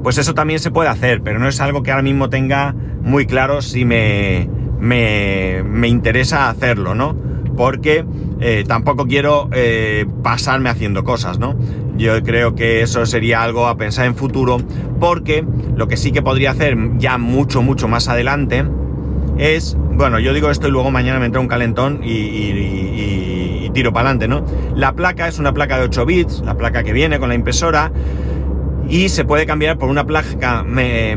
Pues 0.04 0.18
eso 0.18 0.34
también 0.34 0.60
se 0.60 0.72
puede 0.72 0.90
hacer, 0.90 1.22
pero 1.22 1.40
no 1.40 1.48
es 1.48 1.60
algo 1.62 1.84
que 1.84 1.92
ahora 1.92 2.04
mismo 2.04 2.30
tenga 2.30 2.76
muy 3.02 3.26
claro 3.26 3.62
si 3.62 3.86
me, 3.86 4.50
me, 4.80 5.88
interesa 5.88 6.50
hacerlo, 6.50 6.96
¿no? 6.96 7.16
Porque 7.56 8.06
eh, 8.40 8.64
tampoco 8.68 9.08
quiero 9.08 9.50
eh, 9.54 10.06
pasarme 10.24 10.70
haciendo 10.70 11.04
cosas, 11.04 11.40
¿no? 11.40 11.56
Yo 11.98 12.22
creo 12.24 12.56
que 12.56 12.82
eso 12.82 13.06
sería 13.06 13.44
algo 13.44 13.68
a 13.68 13.78
pensar 13.78 14.06
en 14.06 14.16
futuro, 14.16 14.58
porque 15.00 15.46
lo 15.76 15.88
que 15.88 15.98
sí 15.98 16.12
que 16.12 16.22
podría 16.22 16.52
hacer 16.52 16.78
ya 16.98 17.18
mucho, 17.18 17.62
mucho 17.62 17.88
más 17.88 18.10
adelante 18.10 18.66
es, 19.38 19.78
bueno, 19.92 20.20
yo 20.20 20.34
digo 20.34 20.50
esto 20.50 20.68
y 20.68 20.72
luego 20.72 20.92
mañana 20.92 21.20
me 21.20 21.26
entra 21.26 21.40
un 21.40 21.48
calentón 21.48 22.02
y, 22.04 22.10
y 22.12 23.70
tiro 23.76 23.94
para 23.94 24.10
adelante, 24.10 24.28
¿no? 24.28 24.44
La 24.76 24.94
placa 24.94 25.28
es 25.28 25.38
una 25.38 25.54
placa 25.54 25.78
de 25.78 25.84
8 25.84 26.06
bits, 26.08 26.42
la 26.44 26.56
placa 26.56 26.84
que 26.84 26.94
viene 26.94 27.20
con 27.20 27.30
la 27.30 27.36
impresora 27.36 27.92
y 28.90 29.10
se 29.10 29.26
puede 29.26 29.46
cambiar 29.46 29.78
por 29.78 29.90
una 29.90 30.06
placa 30.06 30.64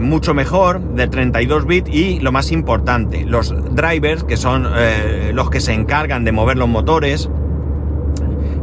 mucho 0.01 0.35
mejor 0.35 0.81
de 0.95 1.07
32 1.09 1.67
bits 1.67 1.91
y 1.91 2.21
lo 2.21 2.33
más 2.33 2.51
importante, 2.51 3.25
los 3.25 3.55
drivers 3.75 4.25
que 4.25 4.37
son 4.37 4.67
eh, 4.77 5.33
los 5.35 5.51
que 5.51 5.61
se 5.61 5.73
encargan 5.73 6.25
de 6.25 6.33
mover 6.33 6.57
los 6.57 6.69
motores 6.69 7.29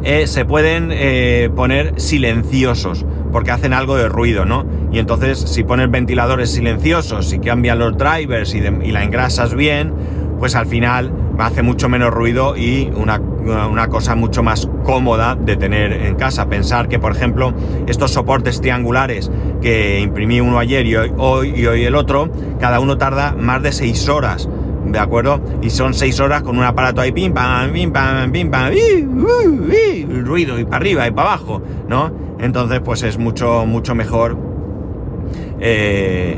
eh, 0.03 0.27
se 0.27 0.45
pueden 0.45 0.89
eh, 0.91 1.49
poner 1.55 1.99
silenciosos 1.99 3.05
porque 3.31 3.51
hacen 3.51 3.73
algo 3.73 3.97
de 3.97 4.07
ruido, 4.07 4.45
¿no? 4.45 4.65
Y 4.91 4.99
entonces 4.99 5.39
si 5.39 5.63
pones 5.63 5.91
ventiladores 5.91 6.51
silenciosos, 6.51 7.33
y 7.33 7.39
cambian 7.39 7.79
los 7.79 7.97
drivers 7.97 8.53
y 8.53 8.61
la 8.61 9.03
engrasas 9.03 9.55
bien, 9.55 9.93
pues 10.39 10.55
al 10.55 10.67
final 10.67 11.11
hace 11.37 11.61
mucho 11.61 11.89
menos 11.89 12.13
ruido 12.13 12.55
y 12.55 12.91
una, 12.95 13.19
cosa 13.89 14.15
mucho 14.15 14.43
más 14.43 14.67
cómoda 14.84 15.36
de 15.36 15.55
tener 15.55 15.93
en 15.93 16.15
casa. 16.15 16.47
Pensar 16.49 16.88
que, 16.88 16.99
por 16.99 17.12
ejemplo, 17.12 17.53
estos 17.88 18.12
soportes 18.12 18.62
triangulares 18.62 19.31
que 19.62 19.99
imprimí 19.99 20.41
uno 20.41 20.60
ayer 20.60 20.86
y 20.86 20.95
hoy, 20.95 21.53
y 21.55 21.65
hoy 21.65 21.84
el 21.84 21.95
otro, 21.95 22.29
cada 22.60 22.79
uno 22.79 22.97
tarda 22.97 23.34
más 23.34 23.62
de 23.63 23.71
6 23.71 24.10
horas. 24.10 24.49
¿De 24.86 24.99
acuerdo? 24.99 25.41
Y 25.62 25.71
son 25.71 25.93
6 25.93 26.19
horas 26.19 26.43
con 26.43 26.58
un 26.58 26.63
aparato 26.63 27.01
ahí, 27.01 27.12
pim, 27.12 27.34
pam, 27.34 27.71
pim, 27.73 27.91
pam, 27.91 28.31
pim, 28.31 28.51
pam, 28.51 28.71
ruido 30.23 30.60
y 30.60 30.65
para 30.65 30.77
arriba 30.77 31.08
y 31.08 31.12
para 31.12 31.29
abajo, 31.29 31.62
¿no? 31.88 32.12
Entonces, 32.39 32.81
pues 32.84 33.03
es 33.03 33.17
mucho, 33.17 33.65
mucho 33.65 33.95
mejor 33.95 34.38
eh, 35.60 36.38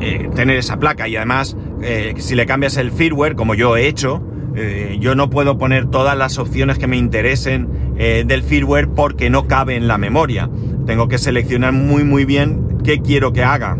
eh, 0.00 0.30
tener 0.34 0.56
esa 0.56 0.78
placa 0.78 1.08
y 1.08 1.16
además 1.16 1.56
eh, 1.82 2.14
si 2.18 2.34
le 2.34 2.46
cambias 2.46 2.76
el 2.76 2.90
firmware 2.92 3.34
como 3.34 3.54
yo 3.54 3.76
he 3.76 3.86
hecho 3.86 4.22
eh, 4.56 4.96
yo 5.00 5.14
no 5.14 5.30
puedo 5.30 5.58
poner 5.58 5.86
todas 5.86 6.16
las 6.16 6.38
opciones 6.38 6.78
que 6.78 6.86
me 6.86 6.96
interesen 6.96 7.86
del 7.96 8.42
firmware 8.42 8.88
porque 8.88 9.30
no 9.30 9.46
cabe 9.46 9.74
en 9.74 9.88
la 9.88 9.96
memoria. 9.96 10.50
Tengo 10.84 11.08
que 11.08 11.16
seleccionar 11.16 11.72
muy 11.72 12.04
muy 12.04 12.26
bien 12.26 12.78
qué 12.84 13.00
quiero 13.00 13.32
que 13.32 13.42
haga 13.42 13.78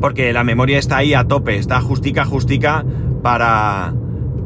porque 0.00 0.32
la 0.32 0.44
memoria 0.44 0.78
está 0.78 0.98
ahí 0.98 1.14
a 1.14 1.24
tope 1.24 1.56
está 1.56 1.80
justica 1.80 2.24
justica 2.24 2.84
para 3.22 3.94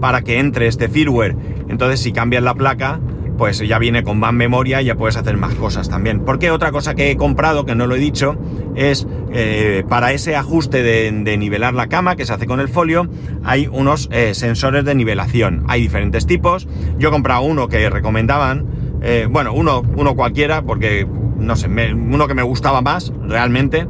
para 0.00 0.22
que 0.22 0.38
entre 0.38 0.66
este 0.66 0.88
firmware. 0.88 1.37
Entonces 1.68 2.00
si 2.00 2.12
cambias 2.12 2.42
la 2.42 2.54
placa 2.54 3.00
pues 3.36 3.58
ya 3.58 3.78
viene 3.78 4.02
con 4.02 4.18
más 4.18 4.32
memoria 4.32 4.82
y 4.82 4.86
ya 4.86 4.94
puedes 4.94 5.16
hacer 5.16 5.36
más 5.36 5.54
cosas 5.54 5.88
también. 5.88 6.20
Porque 6.20 6.50
otra 6.50 6.72
cosa 6.72 6.94
que 6.94 7.10
he 7.10 7.16
comprado, 7.16 7.64
que 7.64 7.74
no 7.74 7.86
lo 7.86 7.96
he 7.96 7.98
dicho, 7.98 8.36
es 8.74 9.06
eh, 9.32 9.84
para 9.88 10.12
ese 10.12 10.36
ajuste 10.36 10.82
de, 10.82 11.36
nivelar 11.36 11.74
la 11.74 11.88
cama 11.88 12.16
que 12.16 12.24
se 12.24 12.32
hace 12.32 12.46
con 12.46 12.60
el 12.60 12.68
folio, 12.68 13.08
hay 13.42 13.68
unos 13.70 14.08
eh, 14.12 14.34
sensores 14.34 14.84
de 14.84 14.94
nivelación. 14.94 15.64
Hay 15.68 15.80
diferentes 15.80 16.26
tipos. 16.26 16.68
Yo 16.98 17.08
he 17.08 17.12
comprado 17.12 17.42
uno 17.42 17.68
que 17.68 17.88
recomendaban, 17.90 18.66
eh, 19.02 19.26
bueno, 19.30 19.52
uno, 19.52 19.82
uno 19.96 20.14
cualquiera, 20.14 20.62
porque 20.62 21.06
no 21.36 21.56
sé, 21.56 21.68
uno 21.68 22.28
que 22.28 22.34
me 22.34 22.42
gustaba 22.42 22.80
más 22.80 23.12
realmente, 23.22 23.86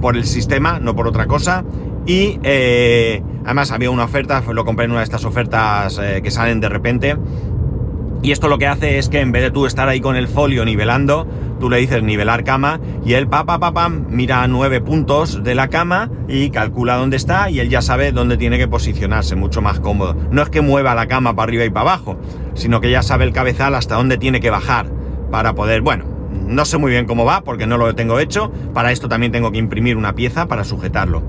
por 0.00 0.16
el 0.16 0.24
sistema, 0.24 0.78
no 0.78 0.94
por 0.94 1.08
otra 1.08 1.26
cosa. 1.26 1.64
Y 2.06 2.38
además 3.44 3.70
había 3.70 3.90
una 3.90 4.04
oferta, 4.04 4.42
lo 4.50 4.64
compré 4.64 4.86
en 4.86 4.92
una 4.92 5.00
de 5.00 5.04
estas 5.04 5.26
ofertas 5.26 6.00
que 6.22 6.30
salen 6.30 6.58
de 6.60 6.70
repente 6.70 7.16
y 8.22 8.32
esto 8.32 8.48
lo 8.48 8.58
que 8.58 8.66
hace 8.66 8.98
es 8.98 9.08
que 9.08 9.20
en 9.20 9.32
vez 9.32 9.42
de 9.42 9.50
tú 9.50 9.66
estar 9.66 9.88
ahí 9.88 10.00
con 10.00 10.16
el 10.16 10.28
folio 10.28 10.64
nivelando, 10.64 11.26
tú 11.60 11.70
le 11.70 11.78
dices 11.78 12.02
nivelar 12.02 12.44
cama 12.44 12.80
y 13.04 13.14
él 13.14 13.28
pa 13.28 13.44
pa 13.44 13.58
pa 13.58 13.72
pam 13.72 14.06
mira 14.08 14.46
nueve 14.48 14.80
puntos 14.80 15.42
de 15.44 15.54
la 15.54 15.68
cama 15.68 16.10
y 16.28 16.50
calcula 16.50 16.96
dónde 16.96 17.16
está 17.16 17.50
y 17.50 17.60
él 17.60 17.68
ya 17.68 17.82
sabe 17.82 18.12
dónde 18.12 18.36
tiene 18.36 18.58
que 18.58 18.68
posicionarse, 18.68 19.36
mucho 19.36 19.62
más 19.62 19.80
cómodo. 19.80 20.16
No 20.30 20.42
es 20.42 20.50
que 20.50 20.60
mueva 20.60 20.94
la 20.94 21.06
cama 21.06 21.34
para 21.34 21.44
arriba 21.44 21.64
y 21.64 21.70
para 21.70 21.92
abajo, 21.92 22.18
sino 22.54 22.80
que 22.80 22.90
ya 22.90 23.02
sabe 23.02 23.24
el 23.24 23.32
cabezal 23.32 23.74
hasta 23.74 23.94
dónde 23.94 24.18
tiene 24.18 24.40
que 24.40 24.50
bajar 24.50 24.90
para 25.30 25.54
poder, 25.54 25.82
bueno, 25.82 26.04
no 26.46 26.64
sé 26.64 26.78
muy 26.78 26.90
bien 26.90 27.06
cómo 27.06 27.24
va 27.24 27.42
porque 27.42 27.66
no 27.66 27.76
lo 27.76 27.94
tengo 27.94 28.18
hecho, 28.18 28.50
para 28.74 28.90
esto 28.90 29.08
también 29.08 29.32
tengo 29.32 29.52
que 29.52 29.58
imprimir 29.58 29.96
una 29.96 30.14
pieza 30.14 30.46
para 30.46 30.64
sujetarlo. 30.64 31.22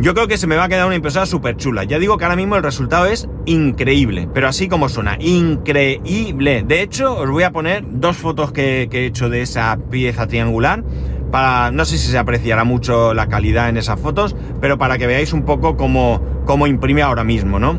Yo 0.00 0.14
creo 0.14 0.28
que 0.28 0.38
se 0.38 0.46
me 0.46 0.56
va 0.56 0.64
a 0.64 0.68
quedar 0.70 0.86
una 0.86 0.94
impresora 0.94 1.26
súper 1.26 1.58
chula. 1.58 1.84
Ya 1.84 1.98
digo 1.98 2.16
que 2.16 2.24
ahora 2.24 2.34
mismo 2.34 2.56
el 2.56 2.62
resultado 2.62 3.04
es 3.04 3.28
increíble, 3.44 4.30
pero 4.32 4.48
así 4.48 4.66
como 4.66 4.88
suena, 4.88 5.18
increíble. 5.20 6.64
De 6.66 6.80
hecho, 6.80 7.18
os 7.18 7.28
voy 7.28 7.42
a 7.42 7.50
poner 7.50 7.84
dos 7.86 8.16
fotos 8.16 8.50
que, 8.50 8.88
he 8.90 9.04
hecho 9.04 9.28
de 9.28 9.42
esa 9.42 9.78
pieza 9.90 10.26
triangular. 10.26 10.82
Para, 11.30 11.70
no 11.70 11.84
sé 11.84 11.98
si 11.98 12.10
se 12.10 12.16
apreciará 12.16 12.64
mucho 12.64 13.12
la 13.12 13.28
calidad 13.28 13.68
en 13.68 13.76
esas 13.76 14.00
fotos, 14.00 14.34
pero 14.62 14.78
para 14.78 14.96
que 14.96 15.06
veáis 15.06 15.34
un 15.34 15.42
poco 15.42 15.76
cómo, 15.76 16.22
cómo 16.46 16.66
imprime 16.66 17.02
ahora 17.02 17.22
mismo, 17.22 17.58
¿no? 17.58 17.78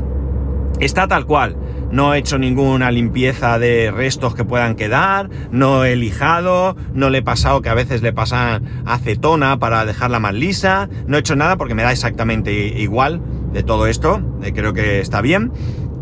Está 0.79 1.07
tal 1.07 1.25
cual 1.25 1.57
no 1.91 2.13
he 2.13 2.19
hecho 2.19 2.37
ninguna 2.37 2.91
limpieza 2.91 3.59
de 3.59 3.91
restos 3.91 4.35
que 4.35 4.43
puedan 4.43 4.75
quedar, 4.75 5.29
no 5.51 5.85
he 5.85 5.95
lijado, 5.95 6.75
no 6.93 7.09
le 7.09 7.19
he 7.19 7.21
pasado 7.21 7.61
que 7.61 7.69
a 7.69 7.73
veces 7.73 8.01
le 8.01 8.13
pasan 8.13 8.83
acetona 8.85 9.59
para 9.59 9.85
dejarla 9.85 10.19
más 10.19 10.33
lisa, 10.33 10.89
no 11.07 11.17
he 11.17 11.19
hecho 11.19 11.35
nada 11.35 11.57
porque 11.57 11.75
me 11.75 11.83
da 11.83 11.91
exactamente 11.91 12.51
igual 12.53 13.21
de 13.53 13.63
todo 13.63 13.87
esto, 13.87 14.21
eh, 14.43 14.53
creo 14.53 14.73
que 14.73 14.99
está 14.99 15.21
bien. 15.21 15.51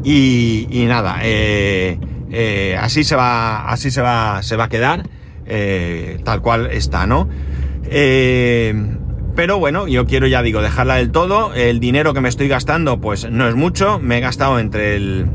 Y, 0.02 0.86
nada, 0.88 1.20
eh, 1.24 2.00
eh, 2.32 2.78
así 2.80 3.04
se 3.04 3.18
va, 3.18 3.70
así 3.70 3.92
se 3.92 4.02
va, 4.02 4.42
se 4.44 4.56
va 4.56 4.66
a 4.66 4.70
quedar, 4.70 5.04
tal 6.24 6.42
cual 6.42 6.68
está, 6.68 7.06
¿no? 7.06 7.28
pero 9.36 9.58
bueno, 9.58 9.88
yo 9.88 10.06
quiero, 10.06 10.28
ya 10.28 10.42
digo, 10.42 10.62
dejarla 10.62 10.96
del 10.96 11.12
todo. 11.12 11.54
El 11.54 11.80
dinero 11.80 12.14
que 12.14 12.20
me 12.20 12.28
estoy 12.28 12.50
gastando, 12.50 13.00
pues 13.00 13.32
no 13.32 13.48
es 13.48 13.56
mucho. 13.56 13.98
Me 13.98 14.18
he 14.18 14.20
gastado 14.20 14.60
entre 14.60 14.98
el, 14.98 15.28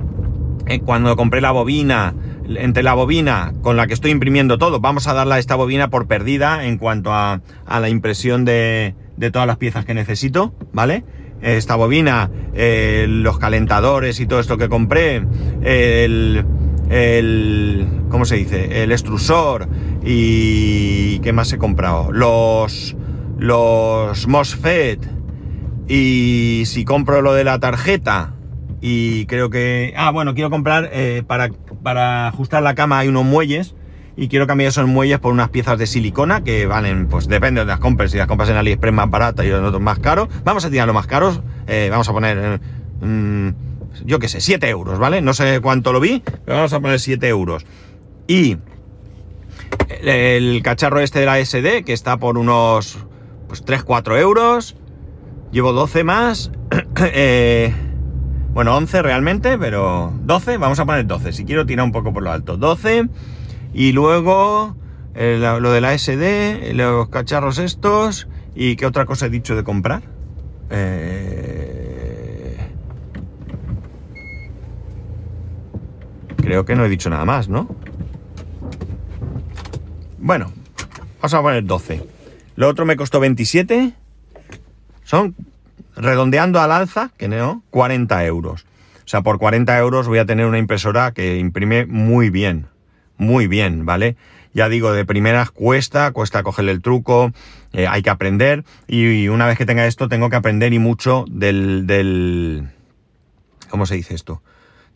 cuando 0.85 1.16
compré 1.16 1.40
la 1.40 1.50
bobina, 1.50 2.14
entre 2.48 2.83
la 2.83 2.94
bobina 2.94 3.53
con 3.62 3.77
la 3.77 3.87
que 3.87 3.94
estoy 3.94 4.11
imprimiendo 4.11 4.59
todo, 4.59 4.81
vamos 4.81 5.07
a 5.07 5.14
darle 5.14 5.35
a 5.35 5.38
esta 5.38 5.55
bobina 5.55 5.90
por 5.90 6.07
perdida 6.07 6.64
en 6.64 6.79
cuanto 6.79 7.12
a, 7.12 7.40
la 7.68 7.88
impresión 7.88 8.44
de, 8.44 8.94
de, 9.16 9.31
todas 9.31 9.46
las 9.46 9.57
piezas 9.57 9.85
que 9.85 9.94
necesito, 9.94 10.55
¿vale? 10.72 11.05
Esta 11.42 11.77
bobina, 11.77 12.31
eh, 12.55 13.07
los 13.09 13.38
calentadores 13.38 14.20
y 14.20 14.27
todo 14.27 14.40
esto 14.40 14.57
que 14.57 14.68
compré, 14.68 15.22
el, 15.62 16.44
el, 16.88 17.87
¿cómo 18.09 18.24
se 18.24 18.37
dice? 18.37 18.83
El 18.83 18.92
extrusor 18.92 19.68
y 20.03 21.18
¿qué 21.20 21.33
más 21.33 21.53
he 21.53 21.59
comprado? 21.59 22.12
Los, 22.12 22.96
los 23.38 24.27
MOSFET 24.27 25.00
y 25.88 26.62
si 26.64 26.85
compro 26.85 27.20
lo 27.20 27.35
de 27.35 27.44
la 27.44 27.59
tarjeta 27.59 28.35
y 28.87 29.25
creo 29.25 29.49
que... 29.49 29.94
Ah, 29.97 30.11
bueno, 30.11 30.35
quiero 30.35 30.51
comprar 30.51 30.90
eh, 30.92 31.23
para, 31.27 31.49
para 31.83 32.29
ajustar 32.29 32.62
la 32.62 32.75
cama 32.75 32.99
hay 32.99 33.09
unos 33.09 33.25
muelles 33.25 33.75
y 34.14 34.29
quiero 34.29 34.47
cambiar 34.47 34.68
esos 34.68 34.87
muelles 34.87 35.18
por 35.20 35.33
unas 35.33 35.49
piezas 35.49 35.79
de 35.79 35.87
silicona 35.87 36.44
que 36.44 36.66
valen, 36.66 37.09
pues 37.09 37.27
depende 37.27 37.62
de 37.62 37.66
las 37.66 37.79
compras, 37.79 38.11
si 38.11 38.18
las 38.18 38.27
compras 38.27 38.51
en 38.51 38.59
AliExpress 38.59 38.92
más 38.92 39.09
baratas 39.09 39.47
y 39.47 39.49
los 39.49 39.62
otros 39.62 39.81
más 39.81 40.01
caros, 40.01 40.29
vamos 40.44 40.66
a 40.66 40.70
tirar 40.70 40.87
los 40.87 40.92
más 40.92 41.07
caros, 41.07 41.40
eh, 41.66 41.88
vamos 41.90 42.07
a 42.11 42.12
poner, 42.12 42.61
mm, 43.01 43.49
yo 44.05 44.18
qué 44.18 44.29
sé, 44.29 44.42
7 44.42 44.68
euros, 44.68 44.99
¿vale? 44.99 45.23
No 45.23 45.33
sé 45.33 45.61
cuánto 45.62 45.90
lo 45.90 45.99
vi, 45.99 46.23
pero 46.44 46.59
vamos 46.59 46.75
a 46.75 46.81
poner 46.81 47.01
7 47.01 47.27
euros. 47.27 47.64
Y 48.27 48.59
el, 49.88 50.61
cacharro 50.62 51.01
este 51.01 51.20
de 51.20 51.27
la 51.27 51.42
SD, 51.42 51.85
que 51.85 51.94
está 51.94 52.18
por 52.18 52.37
unos, 52.37 52.99
pues 53.49 53.64
3-4 53.64 54.20
euros, 54.20 54.77
llevo 55.53 55.73
12 55.73 56.05
más, 56.05 56.51
eh, 57.01 57.73
bueno, 58.55 58.77
11 58.77 59.03
realmente, 59.03 59.59
pero 59.59 60.12
12, 60.23 60.59
vamos 60.59 60.79
a 60.79 60.87
poner 60.87 61.07
12. 61.07 61.33
Si 61.33 61.45
quiero 61.45 61.67
tirar 61.67 61.85
un 61.85 61.90
poco 61.90 62.12
por 62.12 62.23
lo 62.23 62.31
alto. 62.31 62.57
12. 62.57 63.09
Y 63.73 63.90
luego 63.90 64.77
eh, 65.17 65.38
lo 65.40 65.73
de 65.73 65.81
la 65.81 65.99
SD, 65.99 66.73
los 66.75 67.09
cacharros 67.09 67.59
estos. 67.59 68.29
¿Y 68.55 68.77
qué 68.77 68.87
otra 68.87 69.07
cosa 69.07 69.27
he 69.27 69.31
dicho 69.31 69.57
de 69.57 69.64
comprar? 69.64 70.03
Eh, 70.71 72.57
creo 76.37 76.64
que 76.64 76.77
no 76.77 76.85
he 76.85 76.88
dicho 76.88 77.11
nada 77.11 77.25
más, 77.25 77.49
¿no? 77.49 77.67
Bueno, 80.19 80.53
vamos 81.21 81.35
a 81.35 81.43
poner 81.43 81.64
12. 81.64 82.07
Lo 82.55 82.69
otro 82.69 82.87
me 82.87 82.95
costó 82.95 83.19
27. 83.19 83.95
Son 85.03 85.35
redondeando 85.96 86.61
al 86.61 86.72
alza, 86.72 87.11
que 87.16 87.28
no, 87.28 87.62
40 87.70 88.24
euros. 88.26 88.66
O 89.04 89.09
sea, 89.09 89.22
por 89.22 89.38
40 89.38 89.76
euros 89.78 90.09
voy 90.09 90.18
a 90.18 90.26
tener 90.26 90.46
una 90.46 90.59
impresora 90.59 91.12
que 91.12 91.38
imprime 91.38 91.87
muy 91.87 92.30
bien, 92.30 92.66
muy 93.16 93.46
bien, 93.46 93.85
¿vale? 93.85 94.16
Ya 94.54 94.68
digo, 94.68 94.92
de 94.92 95.04
primeras 95.04 95.50
cuesta, 95.50 96.11
cuesta 96.12 96.42
cogerle 96.42 96.72
el 96.72 96.80
truco, 96.80 97.33
eh, 97.72 97.87
hay 97.87 98.02
que 98.02 98.11
aprender 98.11 98.64
y, 98.87 99.28
una 99.28 99.46
vez 99.46 99.59
que 99.59 99.66
tenga 99.66 99.87
esto 99.87 100.09
tengo 100.09 100.30
que 100.30 100.37
aprender 100.37 100.72
y 100.72 100.78
mucho 100.78 101.24
del, 101.28 101.87
del, 101.87 102.68
¿cómo 103.68 103.85
se 103.85 103.96
dice 103.96 104.14
esto? 104.14 104.42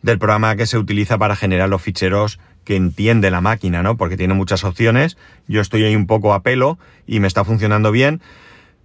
Del 0.01 0.17
programa 0.17 0.55
que 0.55 0.65
se 0.65 0.77
utiliza 0.77 1.17
para 1.17 1.35
generar 1.35 1.69
los 1.69 1.81
ficheros 1.81 2.39
que 2.63 2.77
entiende 2.77 3.31
la 3.31 3.41
máquina, 3.41 3.83
¿no? 3.83 3.97
Porque 3.97 4.15
tiene 4.15 4.33
muchas 4.33 4.63
opciones, 4.63 5.17
yo 5.47 5.59
estoy 5.59 5.83
ahí 5.83 5.95
un 5.95 6.07
poco 6.07 6.33
a 6.33 6.41
pelo 6.41 6.79
y 7.05 7.19
me 7.19 7.27
está 7.27 7.43
funcionando 7.43 7.91
bien 7.91 8.21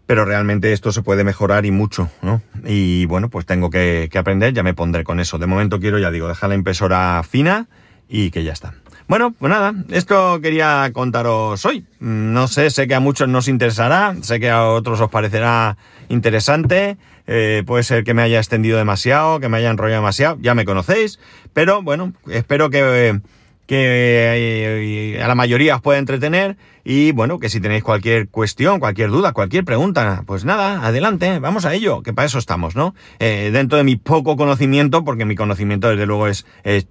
pero 0.07 0.25
realmente 0.25 0.73
esto 0.73 0.93
se 0.93 1.03
puede 1.03 1.25
mejorar 1.25 1.65
y 1.67 1.71
mucho, 1.71 2.11
¿no? 2.23 2.43
Y 2.65 3.07
bueno, 3.07 3.29
pues 3.31 3.47
tengo 3.47 3.71
que, 3.71 4.11
aprender, 4.15 4.53
ya 4.53 4.63
me 4.63 4.75
pondré 4.75 5.05
con 5.05 5.21
eso. 5.21 5.39
De 5.39 5.47
momento 5.47 5.81
quiero, 5.81 5.99
ya 5.99 6.11
digo, 6.11 6.29
dejar 6.29 6.51
la 6.51 6.55
impresora 6.55 7.23
fina 7.23 7.67
y 8.09 8.31
que 8.31 8.45
ya 8.45 8.53
está. 8.53 8.75
Bueno, 9.07 9.33
pues 9.39 9.51
nada, 9.51 9.75
esto 9.91 10.41
quería 10.41 10.91
contaros 10.95 11.65
hoy. 11.67 11.87
No 12.01 12.49
sé, 12.49 12.71
sé 12.71 12.89
que 12.89 12.95
a 12.95 13.01
muchos 13.01 13.29
nos 13.29 13.49
interesará, 13.49 14.15
sé 14.23 14.41
que 14.41 14.51
a 14.51 14.67
otros 14.67 15.01
os 15.01 15.11
parecerá 15.11 15.77
interesante, 16.09 16.97
eh, 17.27 17.63
puede 17.67 17.83
ser 17.83 18.05
que 18.05 18.15
me 18.15 18.23
haya 18.23 18.39
extendido 18.39 18.79
demasiado, 18.79 19.41
que 19.41 19.49
me 19.49 19.59
haya 19.59 19.71
enrollado 19.71 20.01
demasiado, 20.01 20.39
ya 20.41 20.55
me 20.55 20.65
conocéis, 20.65 21.19
pero 21.53 21.83
bueno, 21.83 22.13
espero 22.29 22.71
que 22.71 23.21
que 23.67 25.15
eh, 25.17 25.23
a 25.23 25.29
la 25.29 25.35
mayoría 25.35 25.77
os 25.77 25.83
puede 25.83 25.99
entretener 25.99 26.57
y 26.85 27.13
bueno, 27.13 27.39
que 27.39 27.49
si 27.49 27.61
tenéis 27.61 27.83
cualquier 27.83 28.29
cuestión, 28.29 28.79
cualquier 28.79 29.11
duda, 29.11 29.33
cualquier 29.33 29.65
pregunta, 29.65 30.23
pues 30.27 30.45
nada, 30.45 30.87
adelante, 30.87 31.39
vamos 31.39 31.65
a 31.65 31.73
ello, 31.73 32.03
que 32.03 32.13
para 32.13 32.27
eso 32.27 32.39
estamos, 32.39 32.77
¿no? 32.77 32.95
Eh, 33.21 33.51
dentro 33.53 33.79
de 33.79 33.85
mi 33.85 33.97
poco 33.97 34.37
conocimiento, 34.37 35.03
porque 35.03 35.25
mi 35.25 35.35
conocimiento 35.35 35.89
desde 35.89 36.05
luego 36.05 36.29
es, 36.29 36.45
es, 36.63 36.87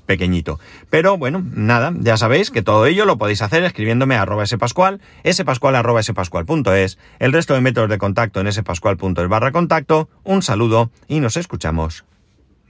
pequeñito. 0.00 0.60
Pero 0.90 1.16
bueno, 1.16 1.44
nada, 1.52 1.92
ya 1.98 2.16
sabéis 2.16 2.50
que 2.50 2.62
todo 2.62 2.86
ello 2.86 3.06
lo 3.06 3.18
podéis 3.18 3.42
hacer 3.42 3.64
escribiéndome 3.64 4.16
a 4.16 4.22
arroba 4.22 4.46
spascual, 4.46 5.00
spascual 5.28 5.76
arroba 5.76 6.02
spascual.es, 6.02 6.98
el 7.18 7.32
resto 7.32 7.54
de 7.54 7.60
métodos 7.60 7.88
de 7.88 7.98
contacto 7.98 8.40
en 8.40 8.52
spascual.es 8.52 9.28
barra 9.28 9.52
contacto, 9.52 10.08
un 10.22 10.42
saludo 10.42 10.90
y 11.08 11.20
nos 11.20 11.36
escuchamos 11.36 12.04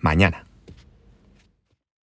mañana. 0.00 0.43